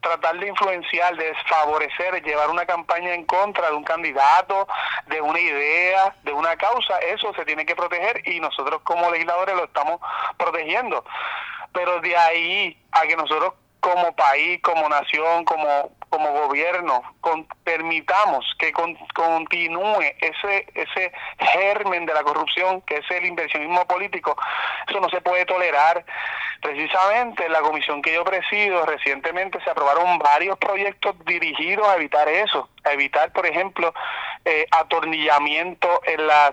[0.00, 4.66] tratar de influenciar, de desfavorecer, llevar una campaña en contra de un candidato,
[5.06, 9.56] de una idea, de una causa, eso se tiene que proteger y nosotros como legisladores
[9.56, 10.00] lo estamos
[10.36, 11.04] protegiendo.
[11.72, 18.44] Pero de ahí a que nosotros como país, como nación, como como gobierno con, permitamos
[18.58, 24.36] que continúe ese ese germen de la corrupción que es el inversionismo político.
[24.88, 26.04] Eso no se puede tolerar.
[26.60, 32.28] Precisamente en la comisión que yo presido recientemente se aprobaron varios proyectos dirigidos a evitar
[32.28, 33.92] eso a evitar por ejemplo
[34.44, 36.52] eh, atornillamiento en las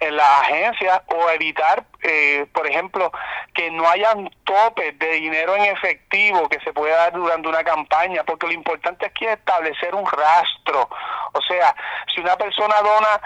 [0.00, 3.12] en las agencias o evitar eh, por ejemplo
[3.52, 8.24] que no hayan topes de dinero en efectivo que se pueda dar durante una campaña
[8.24, 10.88] porque lo importante aquí es establecer un rastro.
[11.32, 11.74] O sea,
[12.12, 13.20] si una persona dona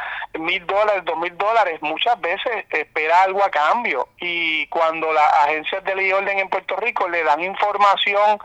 [0.45, 4.09] mil dólares, dos mil dólares, muchas veces espera algo a cambio.
[4.19, 8.39] Y cuando las agencias de ley y orden en Puerto Rico le dan información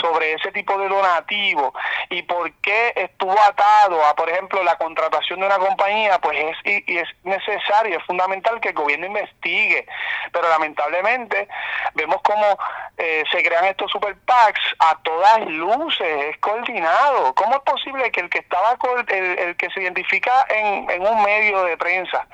[0.00, 1.72] sobre ese tipo de donativo
[2.10, 6.84] y por qué estuvo atado a, por ejemplo, la contratación de una compañía, pues es,
[6.86, 9.86] y, es necesario, es fundamental que el gobierno investigue.
[10.32, 11.48] Pero lamentablemente
[11.94, 12.58] vemos cómo
[12.98, 17.34] eh, se crean estos super PACs a todas luces, es coordinado.
[17.34, 18.76] ¿Cómo es posible que el que estaba,
[19.08, 22.26] el, el que se identifica en, en un medio de prensa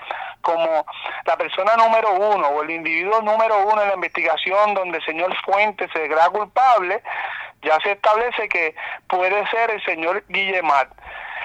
[0.43, 0.85] como
[1.25, 5.35] la persona número uno o el individuo número uno en la investigación donde el señor
[5.45, 7.03] Fuentes se declara culpable,
[7.63, 8.75] ya se establece que
[9.09, 10.89] puede ser el señor Guillemar.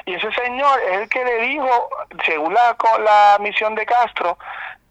[0.06, 1.90] Y ese señor es el que le dijo,
[2.26, 4.38] según la, la misión de Castro,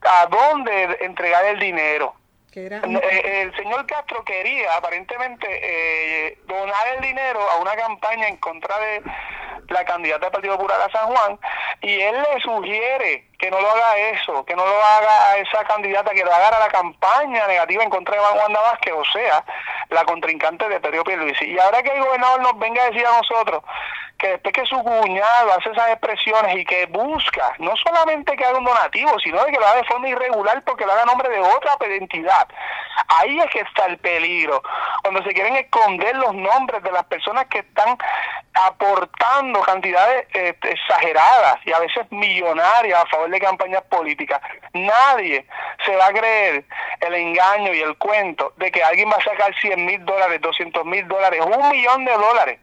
[0.03, 2.15] a dónde entregar el dinero.
[2.57, 8.79] Eh, el señor Castro quería aparentemente eh, donar el dinero a una campaña en contra
[8.79, 9.03] de
[9.69, 11.39] la candidata del Partido Popular a San Juan
[11.83, 16.13] y él le sugiere que no lo haga eso, que no lo haga esa candidata,
[16.13, 19.45] que lo haga a la campaña negativa en contra de Wanda Vázquez, o sea,
[19.91, 21.45] la contrincante de Pedro Pierluisi.
[21.45, 23.63] Y ahora que el gobernador nos venga a decir a nosotros
[24.19, 28.59] que después que su cuñado hace esas expresiones y que busca no solamente que haga
[28.59, 31.29] un donativo, sino de que lo haga de forma irregular porque lo haga a nombre
[31.29, 32.49] de otra entidad.
[33.09, 34.63] Ahí es que está el peligro.
[35.03, 37.97] Cuando se quieren esconder los nombres de las personas que están
[38.55, 44.41] aportando cantidades este, exageradas y a veces millonarias a favor de campañas políticas.
[44.73, 45.47] Nadie
[45.85, 46.65] se va a creer
[47.01, 50.85] el engaño y el cuento de que alguien va a sacar 100 mil dólares, 200
[50.85, 52.59] mil dólares, un millón de dólares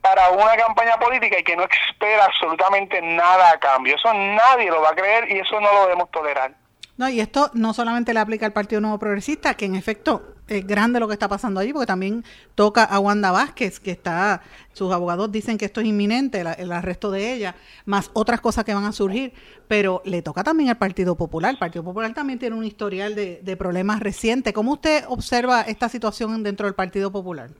[0.00, 3.94] para una campaña política y que no espera absolutamente nada a cambio.
[3.94, 6.52] Eso nadie lo va a creer y eso no lo debemos tolerar.
[7.02, 10.64] No, y esto no solamente le aplica al Partido Nuevo Progresista, que en efecto es
[10.64, 14.40] grande lo que está pasando allí, porque también toca a Wanda Vázquez, que está,
[14.72, 18.72] sus abogados dicen que esto es inminente, el arresto de ella, más otras cosas que
[18.72, 19.32] van a surgir,
[19.66, 21.50] pero le toca también al Partido Popular.
[21.50, 24.52] El Partido Popular también tiene un historial de, de problemas recientes.
[24.52, 27.50] ¿Cómo usted observa esta situación dentro del Partido Popular?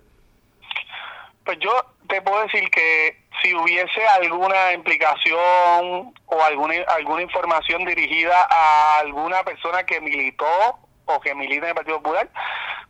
[1.44, 1.70] Pues yo
[2.08, 9.42] te puedo decir que si hubiese alguna implicación o alguna, alguna información dirigida a alguna
[9.44, 12.28] persona que militó o que milita en el Partido Popular,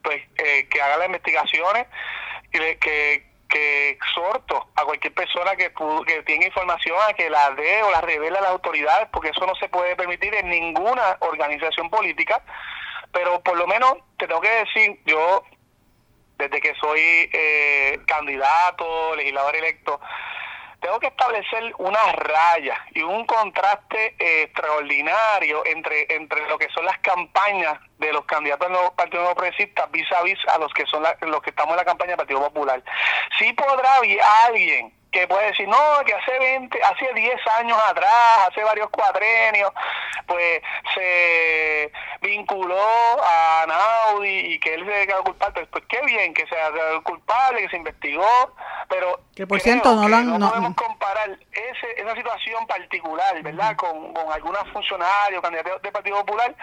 [0.03, 1.87] pues eh, que haga las investigaciones
[2.53, 5.73] y que, que exhorto a cualquier persona que,
[6.07, 9.47] que tenga información a que la dé o la revele a las autoridades, porque eso
[9.47, 12.43] no se puede permitir en ninguna organización política.
[13.13, 15.45] Pero por lo menos te tengo que decir, yo
[16.43, 17.01] desde que soy
[17.33, 20.01] eh, candidato, legislador electo,
[20.81, 26.85] tengo que establecer una raya y un contraste eh, extraordinario entre, entre lo que son
[26.85, 29.41] las campañas de los candidatos del Partido Nuevo
[29.93, 32.41] vis a vis a los que son los que estamos en la campaña del Partido
[32.41, 32.83] Popular.
[33.39, 33.95] Sí podrá
[34.47, 39.71] alguien que puede decir, no, que hace 20, hace 10 años atrás, hace varios cuatrenios,
[40.27, 40.63] pues
[40.95, 42.81] se vinculó
[43.23, 45.53] a Naudi y que él se declaró culpable.
[45.55, 46.71] Pues, pues qué bien que sea
[47.05, 48.55] culpable, que se investigó,
[48.89, 54.33] pero que por cierto no, no, podemos comparar ese, esa situación particular, ¿verdad?, con, con
[54.33, 56.55] algunos funcionarios, candidatos del Partido Popular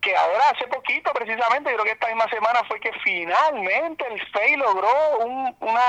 [0.00, 4.56] que ahora hace poquito precisamente, creo que esta misma semana fue que finalmente el FEI
[4.56, 5.82] logró un, una,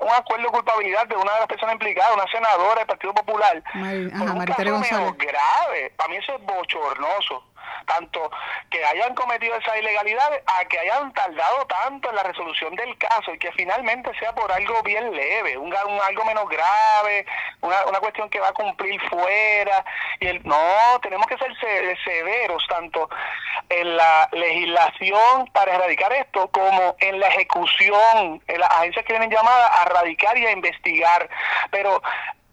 [0.00, 3.62] un acuerdo de culpabilidad de una de las personas implicadas, una senadora del Partido Popular.
[3.74, 7.44] Mar, ajá, un caso grave, para mí eso es bochornoso.
[7.84, 8.30] Tanto
[8.70, 13.32] que hayan cometido esa ilegalidad a que hayan tardado tanto en la resolución del caso
[13.32, 17.26] y que finalmente sea por algo bien leve, un, algo menos grave,
[17.60, 19.84] una, una cuestión que va a cumplir fuera.
[20.20, 21.54] y el No, tenemos que ser
[22.04, 23.08] severos tanto
[23.68, 29.30] en la legislación para erradicar esto como en la ejecución, en las agencias que vienen
[29.30, 31.28] llamadas a erradicar y a investigar.
[31.70, 32.02] Pero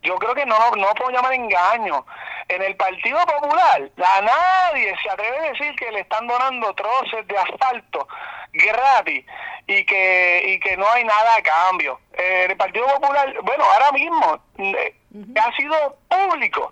[0.02, 2.06] yo creo que no, no, no puedo llamar engaño.
[2.48, 7.26] En el Partido Popular, a nadie se atreve a decir que le están donando troces
[7.28, 8.08] de asfalto
[8.52, 9.26] gratis
[9.68, 12.00] y que, y que no hay nada a cambio.
[12.14, 14.96] Eh, el Partido Popular, bueno, ahora mismo eh,
[15.40, 16.72] ha sido público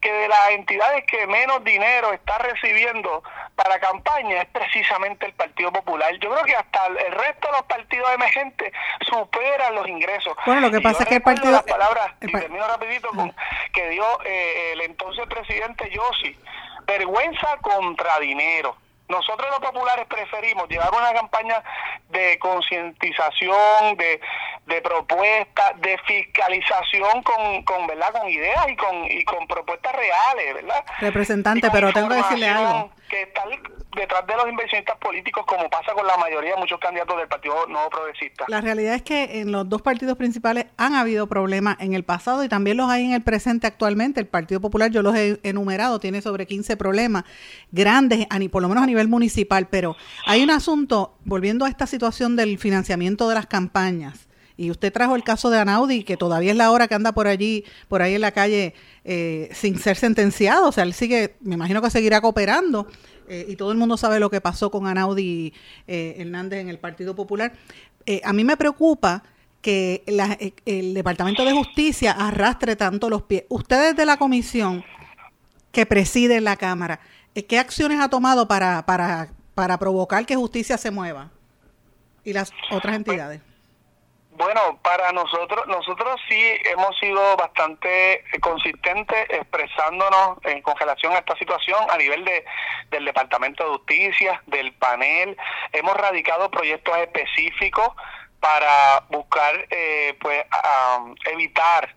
[0.00, 3.22] que de las entidades que menos dinero está recibiendo
[3.54, 6.12] para campaña es precisamente el Partido Popular.
[6.20, 8.72] Yo creo que hasta el resto de los partidos emergentes
[9.08, 10.34] superan los ingresos.
[10.44, 11.52] Bueno, lo que pasa es que el partido...
[11.52, 13.34] Las palabras, y termino rapidito, con,
[13.72, 16.38] que dio eh, el entonces presidente Yossi,
[16.86, 18.76] vergüenza contra dinero.
[19.08, 21.62] Nosotros los populares preferimos llevar una campaña
[22.10, 24.20] de concientización, de,
[24.66, 28.12] de propuesta, de fiscalización con, con, ¿verdad?
[28.12, 30.84] con ideas y con, y con propuestas reales, ¿verdad?
[31.00, 32.90] Representante, pero tengo que decirle algo.
[33.08, 33.44] Que está
[33.96, 37.66] detrás de los inversionistas políticos, como pasa con la mayoría de muchos candidatos del Partido
[37.66, 38.44] Nuevo Progresista.
[38.48, 42.44] La realidad es que en los dos partidos principales han habido problemas en el pasado
[42.44, 44.20] y también los hay en el presente actualmente.
[44.20, 47.24] El Partido Popular, yo los he enumerado, tiene sobre 15 problemas
[47.70, 49.96] grandes, por lo menos a nivel municipal, pero
[50.26, 54.25] hay un asunto, volviendo a esta situación del financiamiento de las campañas.
[54.56, 57.26] Y usted trajo el caso de Anaudi, que todavía es la hora que anda por
[57.26, 60.68] allí, por ahí en la calle, eh, sin ser sentenciado.
[60.68, 62.86] O sea, él sigue, me imagino que seguirá cooperando
[63.28, 65.52] eh, y todo el mundo sabe lo que pasó con Anaudi
[65.86, 67.52] eh, Hernández en el Partido Popular.
[68.04, 69.22] Eh, a mí me preocupa
[69.60, 70.04] que
[70.64, 73.44] el Departamento de Justicia arrastre tanto los pies.
[73.48, 74.84] Ustedes de la comisión
[75.72, 77.00] que preside la Cámara,
[77.34, 81.32] ¿qué acciones ha tomado para, para, para provocar que justicia se mueva?
[82.22, 83.40] Y las otras entidades.
[84.82, 91.96] Para nosotros, nosotros sí hemos sido bastante consistentes expresándonos en congelación a esta situación a
[91.96, 92.44] nivel de,
[92.90, 95.36] del Departamento de Justicia, del panel.
[95.72, 97.88] Hemos radicado proyectos específicos
[98.40, 100.44] para buscar, eh, pues,
[101.32, 101.94] evitar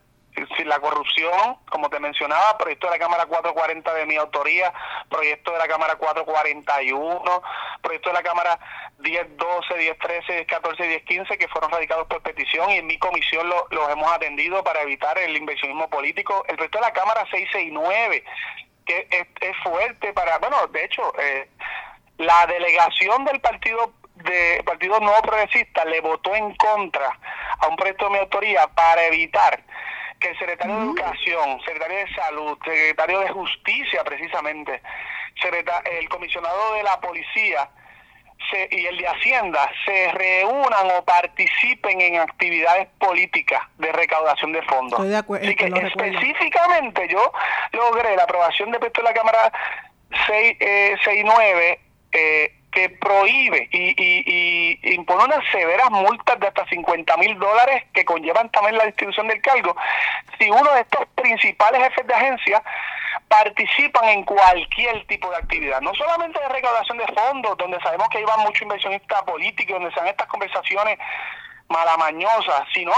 [0.65, 4.71] la corrupción, como te mencionaba, proyecto de la Cámara 440 de mi autoría,
[5.09, 7.43] proyecto de la Cámara 441,
[7.81, 8.59] proyecto de la Cámara
[8.99, 13.89] 1012, 1013, 1014 y 1015 que fueron radicados por petición y en mi comisión los
[13.89, 16.43] hemos atendido para evitar el inversionismo político.
[16.47, 18.23] El proyecto de la Cámara 669,
[18.85, 21.49] que es, fuerte para, bueno, de hecho, eh,
[22.17, 27.17] la delegación del partido de Partido Nuevo Progresista le votó en contra
[27.59, 29.63] a un proyecto de mi autoría para evitar
[30.19, 34.81] que el secretario de Educación, secretario de Salud, secretario de Justicia precisamente,
[35.91, 37.69] el comisionado de la Policía
[38.71, 44.93] y el de Hacienda se reúnan o participen en actividades políticas de recaudación de fondos.
[44.93, 45.45] Estoy de acuerdo.
[45.45, 47.31] Así que específicamente yo
[47.73, 49.51] logré la aprobación de de la Cámara
[50.25, 51.79] 669
[52.11, 57.83] eh, que prohíbe y, y, y, impone unas severas multas de hasta 50 mil dólares
[57.93, 59.75] que conllevan también la distribución del cargo
[60.37, 62.63] si uno de estos principales jefes de agencia
[63.27, 68.21] participan en cualquier tipo de actividad, no solamente de recaudación de fondos, donde sabemos que
[68.21, 70.97] iban muchos inversionistas políticos, donde se dan estas conversaciones
[71.69, 72.93] malamañosa, sino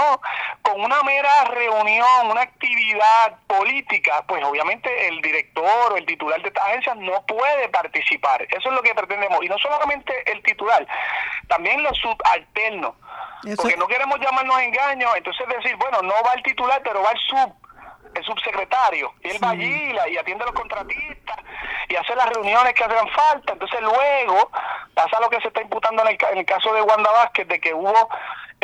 [0.62, 6.48] con una mera reunión, una actividad política, pues obviamente el director o el titular de
[6.48, 8.42] esta agencia no puede participar.
[8.42, 9.42] Eso es lo que pretendemos.
[9.44, 10.86] Y no solamente el titular,
[11.48, 12.94] también los subalternos.
[13.56, 17.18] Porque no queremos llamarnos engaños, entonces decir, bueno, no va el titular, pero va el
[17.18, 17.54] sub
[18.14, 21.36] el subsecretario, y él va allí y atiende a los contratistas
[21.88, 23.52] y hace las reuniones que hacen falta.
[23.52, 24.50] Entonces luego
[24.94, 27.60] pasa lo que se está imputando en el, en el caso de Wanda Vázquez, de
[27.60, 28.08] que hubo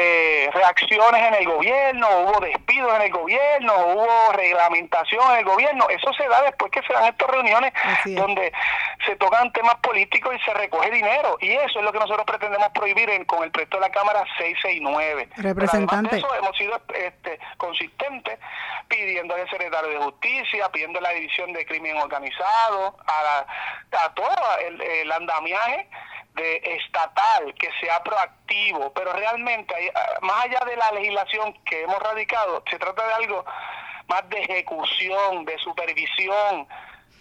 [0.01, 5.89] eh, reacciones en el gobierno, hubo despidos en el gobierno, hubo reglamentación en el gobierno.
[5.91, 7.73] Eso se da después que se dan estas reuniones
[8.07, 8.53] donde
[9.05, 11.37] se tocan temas políticos y se recoge dinero.
[11.41, 14.25] Y eso es lo que nosotros pretendemos prohibir en, con el proyecto de la Cámara
[14.39, 15.31] 669.
[15.37, 16.11] Representante.
[16.11, 18.39] Pero eso hemos sido este, consistentes
[18.87, 23.47] pidiendo al secretario de Justicia, pidiendo la División de Crimen Organizado, a,
[24.05, 25.89] a todo el, el andamiaje
[26.39, 31.99] de estatal que sea proactivo, pero realmente ah, más allá de la legislación que hemos
[31.99, 33.45] radicado, se trata de algo
[34.09, 36.67] más de ejecución, de supervisión,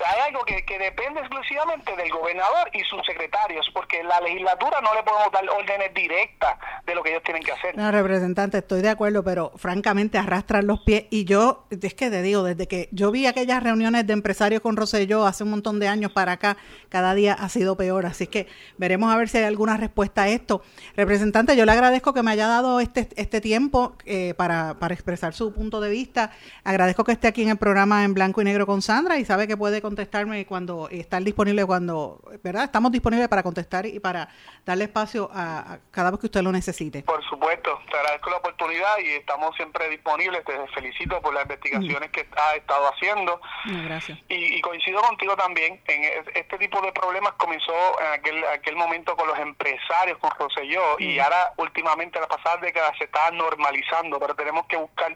[0.05, 4.93] hay algo que, que, depende exclusivamente del gobernador y sus secretarios, porque la legislatura no
[4.93, 7.76] le podemos dar órdenes directas de lo que ellos tienen que hacer.
[7.76, 11.05] No, representante, estoy de acuerdo, pero francamente arrastran los pies.
[11.09, 14.78] Y yo, es que te digo, desde que yo vi aquellas reuniones de empresarios con
[14.78, 16.57] Roselló hace un montón de años para acá,
[16.90, 18.06] cada día ha sido peor.
[18.06, 20.62] Así que veremos a ver si hay alguna respuesta a esto.
[20.96, 25.34] Representante, yo le agradezco que me haya dado este, este tiempo eh, para, para expresar
[25.34, 26.32] su punto de vista.
[26.64, 29.48] Agradezco que esté aquí en el programa en blanco y negro con Sandra y sabe
[29.48, 32.64] que puede contestarme cuando estar disponible cuando, ¿verdad?
[32.64, 34.30] Estamos disponibles para contestar y para
[34.66, 37.04] darle espacio a, cada vez que usted lo necesite.
[37.04, 40.44] Por supuesto, te agradezco la oportunidad y estamos siempre disponibles.
[40.46, 43.40] Te felicito por las investigaciones que has estado haciendo.
[43.86, 44.20] gracias.
[44.30, 45.82] Y, coincido contigo también.
[45.88, 50.99] En este tipo de problemas comenzó en aquel, aquel momento con los empresarios, con Roselló,
[50.99, 55.15] y ahora últimamente, la pasada década, se está normalizando, pero tenemos que buscar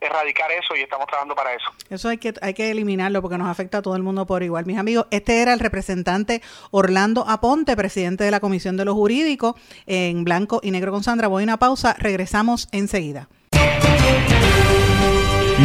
[0.00, 1.72] erradicar eso y estamos trabajando para eso.
[1.90, 4.66] Eso hay que, hay que eliminarlo porque nos afecta a todo el mundo por igual.
[4.66, 9.54] Mis amigos, este era el representante Orlando Aponte, presidente de la Comisión de los Jurídicos,
[9.86, 11.28] en blanco y negro con Sandra.
[11.28, 13.28] Voy a una pausa, regresamos enseguida.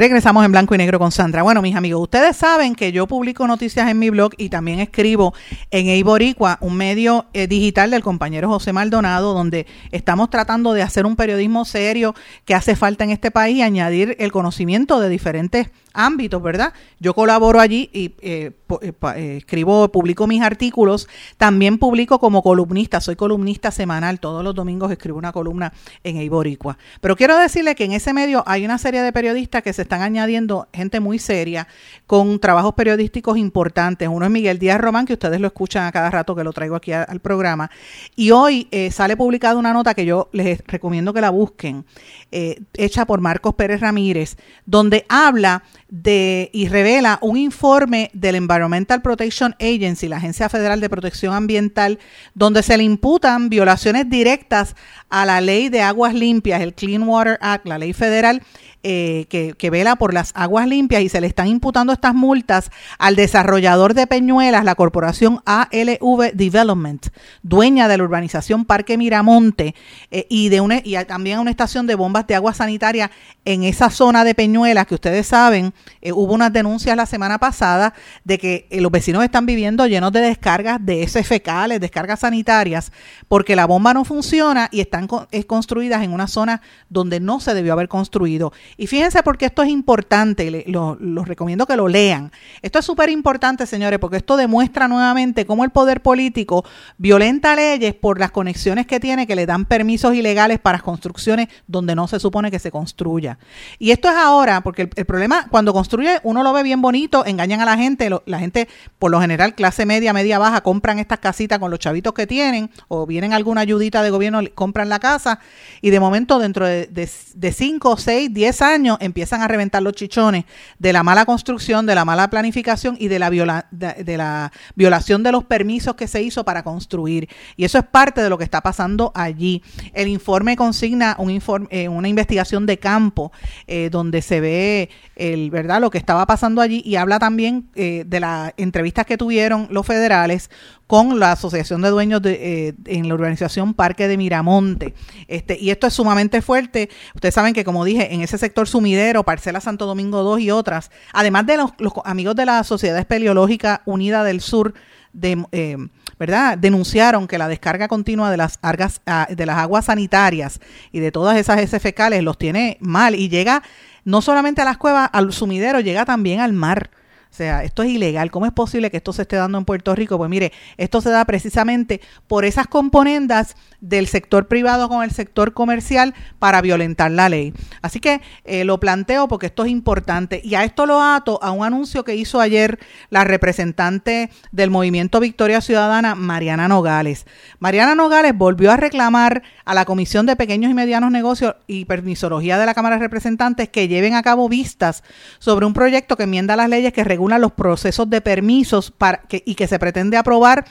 [0.00, 1.42] Regresamos en blanco y negro con Sandra.
[1.42, 5.34] Bueno, mis amigos, ustedes saben que yo publico noticias en mi blog y también escribo
[5.70, 11.04] en Eiboricua, un medio eh, digital del compañero José Maldonado, donde estamos tratando de hacer
[11.04, 12.14] un periodismo serio
[12.46, 16.72] que hace falta en este país, añadir el conocimiento de diferentes ámbitos, ¿verdad?
[16.98, 23.00] Yo colaboro allí y eh, eh, eh, escribo, publico mis artículos, también publico como columnista,
[23.00, 25.72] soy columnista semanal, todos los domingos escribo una columna
[26.04, 26.78] en Eiboricua.
[27.00, 30.02] Pero quiero decirle que en ese medio hay una serie de periodistas que se están
[30.02, 31.66] añadiendo, gente muy seria,
[32.06, 34.08] con trabajos periodísticos importantes.
[34.08, 36.76] Uno es Miguel Díaz Román, que ustedes lo escuchan a cada rato que lo traigo
[36.76, 37.70] aquí al programa.
[38.16, 41.84] Y hoy sale publicada una nota que yo les recomiendo que la busquen,
[42.30, 44.36] hecha por Marcos Pérez Ramírez,
[44.66, 50.88] donde habla de, y revela un informe del Environmental Protection Agency, la Agencia Federal de
[50.88, 51.98] Protección Ambiental,
[52.34, 54.76] donde se le imputan violaciones directas
[55.10, 58.42] a la ley de aguas limpias, el Clean Water Act, la ley federal,
[58.82, 63.14] eh, que, vela por las aguas limpias y se le están imputando estas multas al
[63.14, 67.08] desarrollador de Peñuelas, la corporación ALV Development,
[67.42, 69.74] dueña de la urbanización Parque Miramonte
[70.10, 73.10] eh, y, de una, y también a una estación de bombas de agua sanitaria
[73.44, 77.92] en esa zona de Peñuelas que ustedes saben, eh, hubo unas denuncias la semana pasada
[78.24, 82.92] de que los vecinos están viviendo llenos de descargas de heces fecales, descargas sanitarias,
[83.28, 87.74] porque la bomba no funciona y están construidas en una zona donde no se debió
[87.74, 88.52] haber construido.
[88.76, 92.32] Y fíjense porque esto es importante, los lo recomiendo que lo lean.
[92.62, 96.64] Esto es súper importante, señores, porque esto demuestra nuevamente cómo el poder político
[96.98, 101.94] violenta leyes por las conexiones que tiene, que le dan permisos ilegales para construcciones donde
[101.94, 103.38] no se supone que se construya.
[103.78, 107.60] Y esto es ahora, porque el, problema, cuando construye, uno lo ve bien bonito, engañan
[107.60, 108.68] a la gente, la gente,
[108.98, 112.70] por lo general, clase media, media baja, compran estas casitas con los chavitos que tienen,
[112.88, 115.40] o vienen alguna ayudita de gobierno, compran la casa,
[115.80, 120.44] y de momento, dentro de 5, 6, 10 años, empiezan a reventar los chichones
[120.78, 125.22] de la mala construcción, de la mala planificación y de la, viola, de, la violación
[125.22, 127.28] de los permisos que se hizo para construir.
[127.56, 129.62] Y eso es parte de lo que está pasando allí.
[129.92, 133.32] El informe consigna un informe, eh, una investigación de campo
[133.66, 135.80] eh, donde se ve el, ¿verdad?
[135.80, 139.86] lo que estaba pasando allí y habla también eh, de las entrevistas que tuvieron los
[139.86, 140.50] federales
[140.86, 144.94] con la Asociación de Dueños de, en la organización Parque de Miramonte.
[145.28, 146.90] Este, y esto es sumamente fuerte.
[147.14, 150.90] Ustedes saben que, como dije, en ese sector sumidero, Parcela Santo Domingo 2 y otras,
[151.12, 151.70] además de los,
[152.04, 154.74] amigos de la Sociedad Espeleológica Unida del Sur,
[155.12, 155.88] de,
[156.18, 156.58] ¿verdad?
[156.58, 158.58] denunciaron que la descarga continua de las,
[159.06, 163.28] ah, de las aguas sanitarias y de todas esas heces fecales los tiene mal y
[163.28, 163.62] llega
[164.04, 166.90] no solamente a las cuevas, al sumidero, llega también al mar.
[167.30, 168.30] O sea, esto es ilegal.
[168.32, 170.18] ¿Cómo es posible que esto se esté dando en Puerto Rico?
[170.18, 175.54] Pues mire, esto se da precisamente por esas componendas del sector privado con el sector
[175.54, 177.54] comercial para violentar la ley.
[177.82, 180.40] Así que eh, lo planteo porque esto es importante.
[180.42, 185.20] Y a esto lo ato a un anuncio que hizo ayer la representante del movimiento
[185.20, 187.26] Victoria Ciudadana, Mariana Nogales.
[187.60, 192.58] Mariana Nogales volvió a reclamar a la Comisión de Pequeños y Medianos Negocios y Permisología
[192.58, 195.04] de la Cámara de Representantes que lleven a cabo vistas
[195.38, 199.42] sobre un proyecto que enmienda las leyes que regulan los procesos de permisos para que,
[199.44, 200.64] y que se pretende aprobar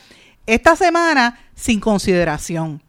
[0.45, 2.81] esta semana sin consideración.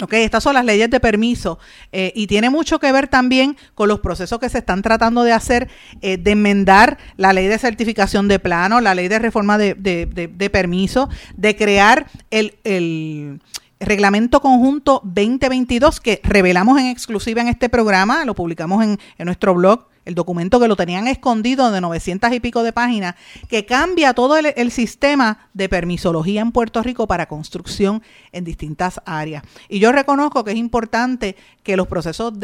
[0.00, 1.60] Ok, estas son las leyes de permiso
[1.92, 5.32] eh, y tiene mucho que ver también con los procesos que se están tratando de
[5.32, 5.68] hacer,
[6.02, 10.50] eh, de enmendar la ley de certificación de plano, la ley de reforma de, de
[10.50, 13.40] permiso, de crear el, el
[13.78, 19.54] reglamento conjunto 2022 que revelamos en exclusiva en este programa, lo publicamos en, en nuestro
[19.54, 23.14] blog el documento que lo tenían escondido de 900 y pico de páginas,
[23.48, 28.02] que cambia todo el, sistema de permisología en Puerto Rico para construcción
[28.32, 29.42] en distintas áreas.
[29.68, 32.34] Y yo reconozco que es importante que los procesos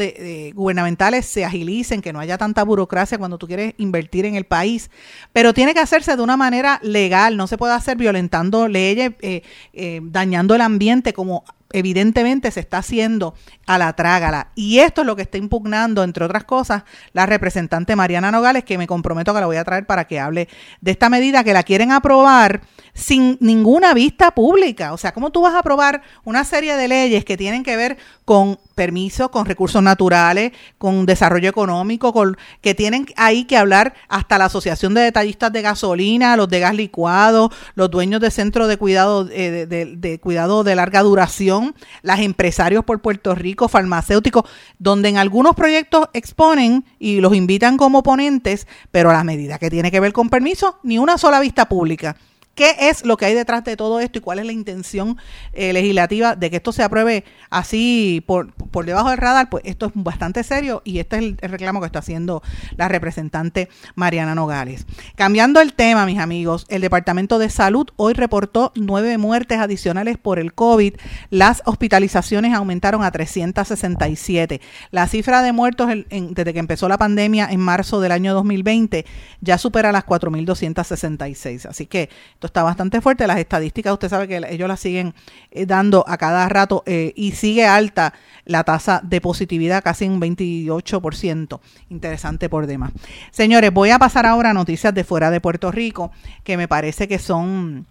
[0.53, 4.89] gubernamentales se agilicen, que no haya tanta burocracia cuando tú quieres invertir en el país,
[5.33, 9.43] pero tiene que hacerse de una manera legal, no se puede hacer violentando leyes, eh,
[9.73, 11.43] eh, dañando el ambiente como
[11.73, 13.33] evidentemente se está haciendo
[13.65, 14.49] a la trágala.
[14.55, 18.77] Y esto es lo que está impugnando, entre otras cosas, la representante Mariana Nogales, que
[18.77, 20.47] me comprometo que la voy a traer para que hable
[20.81, 22.61] de esta medida que la quieren aprobar
[22.93, 24.93] sin ninguna vista pública.
[24.93, 27.97] O sea, ¿cómo tú vas a aprobar una serie de leyes que tienen que ver
[28.25, 34.37] con permisos, con recursos naturales, con desarrollo económico, con, que tienen ahí que hablar hasta
[34.37, 38.77] la Asociación de Detallistas de Gasolina, los de gas licuado, los dueños de centros de
[38.77, 44.45] cuidado, eh, de, cuidado de larga duración, las empresarios por Puerto Rico, farmacéuticos,
[44.79, 49.69] donde en algunos proyectos exponen y los invitan como ponentes, pero a la medida que
[49.69, 52.15] tiene que ver con permiso, ni una sola vista pública.
[52.55, 55.17] ¿Qué es lo que hay detrás de todo esto y cuál es la intención
[55.53, 59.49] eh, legislativa de que esto se apruebe así por, por debajo del radar?
[59.49, 62.43] Pues esto es bastante serio y este es el, reclamo que está haciendo
[62.75, 64.85] la representante Mariana Nogales.
[65.15, 70.37] Cambiando el tema, mis amigos, el Departamento de Salud hoy reportó nueve muertes adicionales por
[70.37, 70.95] el COVID.
[71.29, 74.59] Las hospitalizaciones aumentaron a 367.
[74.91, 79.05] La cifra de muertos desde que empezó la pandemia en marzo del año 2020
[79.39, 81.65] ya supera las 4.266.
[81.65, 82.09] Así que
[82.41, 83.27] esto está bastante fuerte.
[83.27, 85.13] Las estadísticas, usted sabe que ellos las siguen
[85.51, 88.15] eh, dando a cada rato eh, y sigue alta
[88.45, 91.59] la tasa de positividad, casi un 28%.
[91.89, 92.93] Interesante por demás.
[93.29, 96.09] Señores, voy a pasar ahora a noticias de fuera de Puerto Rico
[96.43, 97.85] que me parece que son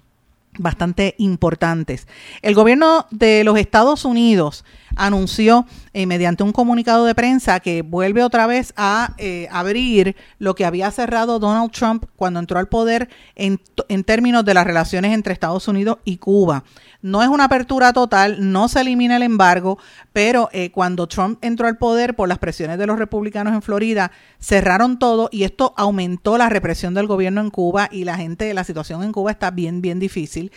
[0.59, 2.09] bastante importantes.
[2.42, 4.64] El gobierno de los Estados Unidos
[4.97, 10.55] anunció eh, mediante un comunicado de prensa que vuelve otra vez a eh, abrir lo
[10.55, 15.12] que había cerrado Donald Trump cuando entró al poder en, en términos de las relaciones
[15.12, 16.64] entre Estados Unidos y Cuba.
[17.03, 19.78] No es una apertura total, no se elimina el embargo,
[20.12, 24.12] pero eh, cuando Trump entró al poder por las presiones de los republicanos en Florida,
[24.38, 28.64] cerraron todo y esto aumentó la represión del gobierno en Cuba y la gente, la
[28.64, 30.53] situación en Cuba está bien, bien difícil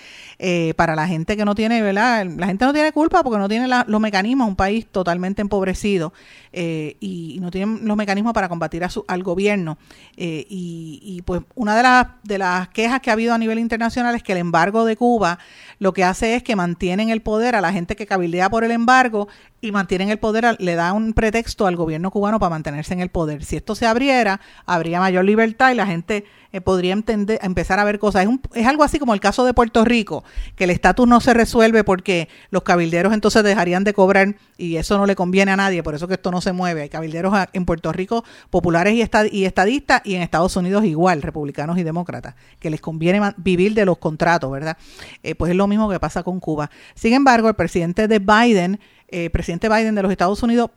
[0.76, 2.26] para la gente que no tiene, ¿verdad?
[2.26, 6.14] La gente no tiene culpa porque no tiene los mecanismos un país totalmente empobrecido
[6.52, 9.78] eh, y, no tienen los mecanismos para combatir a su, al gobierno.
[10.18, 13.60] Eh, y, y, pues una de las, de las quejas que ha habido a nivel
[13.60, 15.40] internacional es que el embargo de Cuba
[15.84, 18.72] lo que hace es que mantienen el poder a la gente que cabildea por el
[18.72, 19.28] embargo
[19.60, 23.10] y mantienen el poder, le da un pretexto al gobierno cubano para mantenerse en el
[23.10, 23.44] poder.
[23.44, 27.84] Si esto se abriera, habría mayor libertad y la gente eh, podría entender, empezar a
[27.84, 28.26] ver cosas.
[28.26, 30.24] Es, es algo así como el caso de Puerto Rico,
[30.56, 34.98] que el estatus no se resuelve porque los cabilderos entonces dejarían de cobrar y eso
[34.98, 36.82] no le conviene a nadie, por eso que esto no se mueve.
[36.84, 39.00] Hay cabilderos en Puerto Rico populares y,
[39.32, 43.86] y estadistas y en Estados Unidos igual, republicanos y demócratas, que les conviene vivir de
[43.86, 44.78] los contratos, ¿verdad?
[45.24, 46.70] Eh, pues es lo mismo que pasa con Cuba.
[46.96, 48.80] Sin embargo, el presidente de Biden
[49.16, 50.72] eh, presidente Biden de los Estados Unidos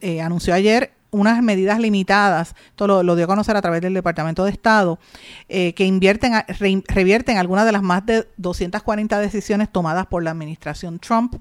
[0.00, 4.44] eh, anunció ayer unas medidas limitadas, esto lo, dio a conocer a través del Departamento
[4.44, 4.98] de Estado,
[5.48, 6.32] eh, que invierten,
[6.88, 11.36] revierten algunas de las más de 240 decisiones tomadas por la administración Trump.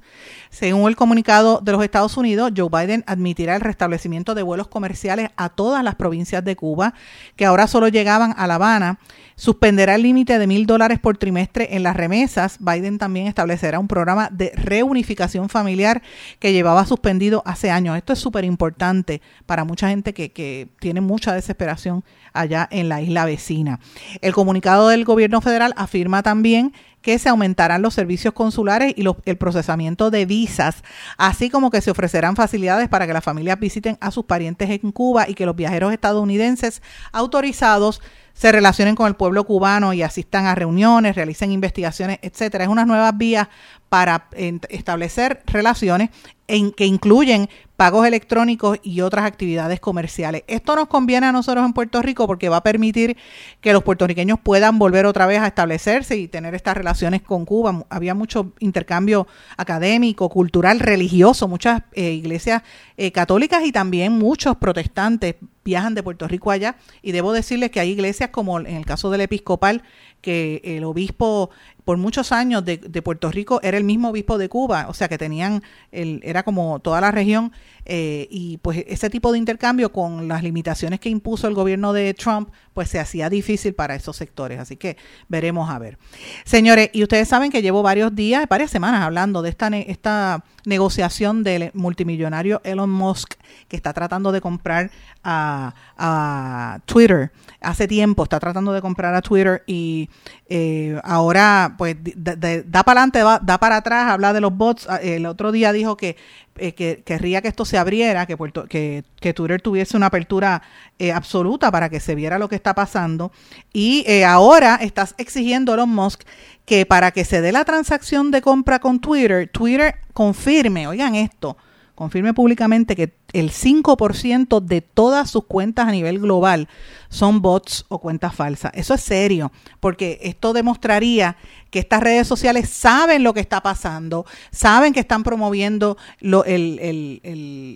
[0.49, 5.29] Según el comunicado de los Estados Unidos, Joe Biden admitirá el restablecimiento de vuelos comerciales
[5.37, 6.93] a todas las provincias de Cuba,
[7.35, 8.99] que ahora solo llegaban a La Habana
[9.39, 12.57] suspenderá el límite de mil dólares por trimestre en las remesas.
[12.59, 16.01] Biden también establecerá un programa de reunificación familiar
[16.39, 17.95] que llevaba suspendido hace años.
[17.95, 22.03] Esto es súper importante para mucha gente que, tiene mucha desesperación
[22.33, 23.79] allá en la isla vecina.
[24.21, 29.37] El comunicado del gobierno federal afirma también que se aumentarán los servicios consulares y el
[29.37, 30.83] procesamiento de visas,
[31.17, 34.91] así como que se ofrecerán facilidades para que las familias visiten a sus parientes en
[34.91, 36.81] Cuba y que los viajeros estadounidenses
[37.11, 38.01] autorizados
[38.39, 42.63] se relacionen con el pueblo cubano y asistan a reuniones, realicen investigaciones, etcétera.
[42.63, 43.49] Es unas nuevas vías
[43.89, 44.29] para
[44.69, 46.09] establecer relaciones
[46.47, 50.43] en, que incluyen pagos electrónicos y otras actividades comerciales.
[50.47, 53.17] Esto nos conviene a nosotros en Puerto Rico porque va a permitir
[53.59, 57.83] que los puertorriqueños puedan volver otra vez a establecerse y tener estas relaciones con Cuba.
[57.89, 59.27] Había mucho intercambio
[59.57, 62.63] académico, cultural, religioso, muchas eh, iglesias
[62.95, 65.35] eh, católicas y también muchos protestantes
[65.69, 69.11] viajan de Puerto Rico allá y debo decirles que hay iglesias como en el caso
[69.11, 69.83] del episcopal
[70.21, 71.51] que el obispo
[71.89, 75.17] por muchos años de, Puerto Rico era el mismo obispo de Cuba, o sea que
[75.17, 77.51] tenían, el, era como toda la región,
[77.83, 82.13] eh, y pues ese tipo de intercambio con las limitaciones que impuso el gobierno de
[82.13, 84.97] Trump, pues se hacía difícil para esos sectores, así que
[85.29, 85.97] veremos a ver.
[86.45, 91.41] Señores, y ustedes saben que llevo varios días, varias semanas hablando de esta, esta negociación
[91.41, 93.33] del multimillonario Elon Musk
[93.67, 94.91] que está tratando de comprar
[95.23, 97.31] a, a Twitter
[97.61, 100.09] hace tiempo está tratando de comprar a Twitter y
[100.47, 104.87] eh, ahora pues da para adelante, da para atrás, habla de los bots.
[104.89, 106.15] Ah, el otro día dijo que,
[106.55, 108.37] eh, que querría que esto se abriera, que,
[108.69, 110.61] que, que Twitter tuviese una apertura
[110.97, 113.31] eh, absoluta para que se viera lo que está pasando.
[113.73, 116.21] Y ahora estás exigiendo a Elon Musk
[116.65, 121.57] que para que se dé la transacción de compra con Twitter, Twitter confirme, oigan esto,
[121.95, 126.67] confirme públicamente que el 5% de todas sus cuentas a nivel global
[127.09, 128.71] son bots o cuentas falsas.
[128.75, 131.37] Eso es serio, porque esto demostraría
[131.69, 136.79] que estas redes sociales saben lo que está pasando, saben que están promoviendo lo, el,
[136.79, 137.19] el,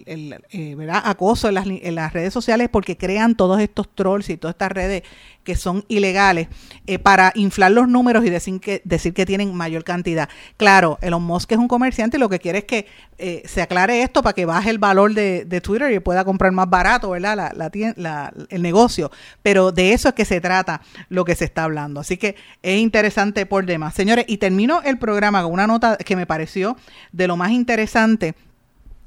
[0.06, 1.02] el, eh, ¿verdad?
[1.06, 4.72] acoso en las, en las, redes sociales porque crean todos estos trolls y todas estas
[4.72, 5.04] redes
[5.44, 6.48] que son ilegales
[6.88, 10.30] eh, para inflar los números y decir que, decir que tienen mayor cantidad.
[10.58, 12.88] Claro, Elon Musk es un comerciante y lo que quiere es que
[13.18, 16.52] eh, se aclare esto para que baje el valor de, de Twitter y pueda comprar
[16.52, 17.54] más barato, ¿verdad?
[17.56, 19.12] La, la, el negocio.
[19.42, 22.00] Pero de eso es que se trata lo que se está hablando.
[22.00, 23.94] Así que es interesante por demás.
[23.94, 26.78] Señores, y termino el programa con una nota que me pareció
[27.12, 28.36] de lo más interesante.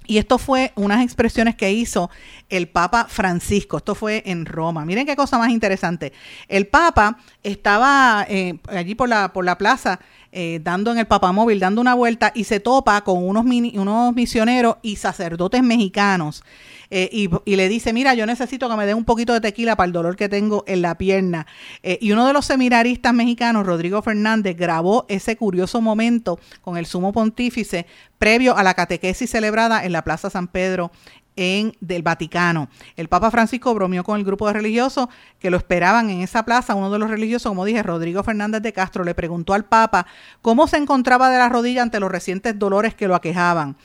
[0.07, 2.11] Y esto fue unas expresiones que hizo
[2.49, 3.79] el Papa Francisco.
[3.79, 4.85] Esto fue en Roma.
[4.85, 6.13] Miren qué cosa más interesante.
[6.49, 9.99] El Papa estaba eh, allí por la, por la plaza
[10.39, 14.77] eh, dando en el papamóvil, dando una vuelta y se topa con unos, unos misioneros
[14.83, 16.45] y sacerdotes mexicanos.
[16.91, 19.87] Eh, y, le dice, mira, yo necesito que me den un poquito de tequila para
[19.87, 21.47] el dolor que tengo en la pierna.
[21.83, 26.85] Eh, y uno de los seminaristas mexicanos, Rodrigo Fernández, grabó ese curioso momento con el
[26.85, 27.87] sumo pontífice
[28.19, 30.91] previo a la catequesis celebrada en la Plaza San Pedro
[31.37, 32.69] en del Vaticano.
[32.97, 35.09] El Papa Francisco bromeó con el grupo de religiosos
[35.39, 36.75] que lo esperaban en esa plaza.
[36.75, 40.07] Uno de los religiosos, como dije, Rodrigo Fernández de Castro, le preguntó al Papa
[40.43, 43.77] cómo se encontraba de la rodilla ante los recientes dolores que lo aquejaban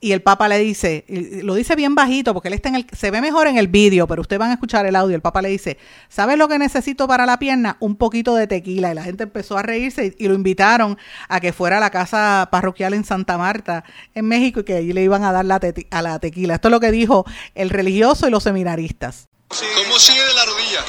[0.00, 1.04] y el Papa le dice,
[1.42, 4.06] lo dice bien bajito porque él está en el, se ve mejor en el vídeo,
[4.06, 5.14] pero ustedes van a escuchar el audio.
[5.14, 5.76] El Papa le dice,
[6.08, 7.76] ¿sabes lo que necesito para la pierna?
[7.80, 8.92] Un poquito de tequila.
[8.92, 10.96] Y la gente empezó a reírse y, lo invitaron
[11.28, 13.84] a que fuera a la casa parroquial en Santa Marta,
[14.14, 16.54] en México, y que allí le iban a dar la a la tequila.
[16.54, 19.28] Esto es lo que dijo el religioso y los seminaristas.
[19.48, 20.84] ¿Cómo sigue de la rodilla?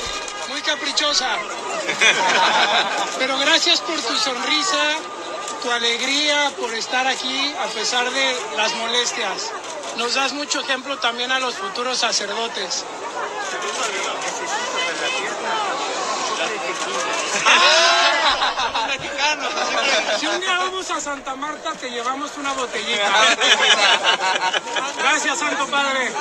[0.50, 1.28] Muy caprichosa.
[3.20, 4.78] pero gracias por tu sonrisa
[5.62, 9.52] tu alegría por estar aquí a pesar de las molestias.
[9.98, 12.84] Nos das mucho ejemplo también a los futuros sacerdotes.
[20.40, 23.12] Vamos a Santa Marta, te llevamos una botellita.
[24.98, 26.12] Gracias, Santo Padre.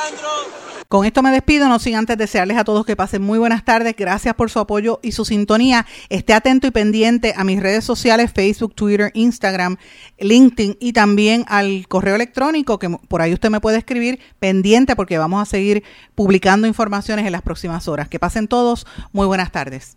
[0.89, 3.95] Con esto me despido, no sin antes desearles a todos que pasen muy buenas tardes.
[3.97, 5.87] Gracias por su apoyo y su sintonía.
[6.09, 9.77] Esté atento y pendiente a mis redes sociales, Facebook, Twitter, Instagram,
[10.19, 15.17] LinkedIn y también al correo electrónico, que por ahí usted me puede escribir pendiente porque
[15.17, 15.85] vamos a seguir
[16.17, 18.09] publicando informaciones en las próximas horas.
[18.09, 19.97] Que pasen todos muy buenas tardes.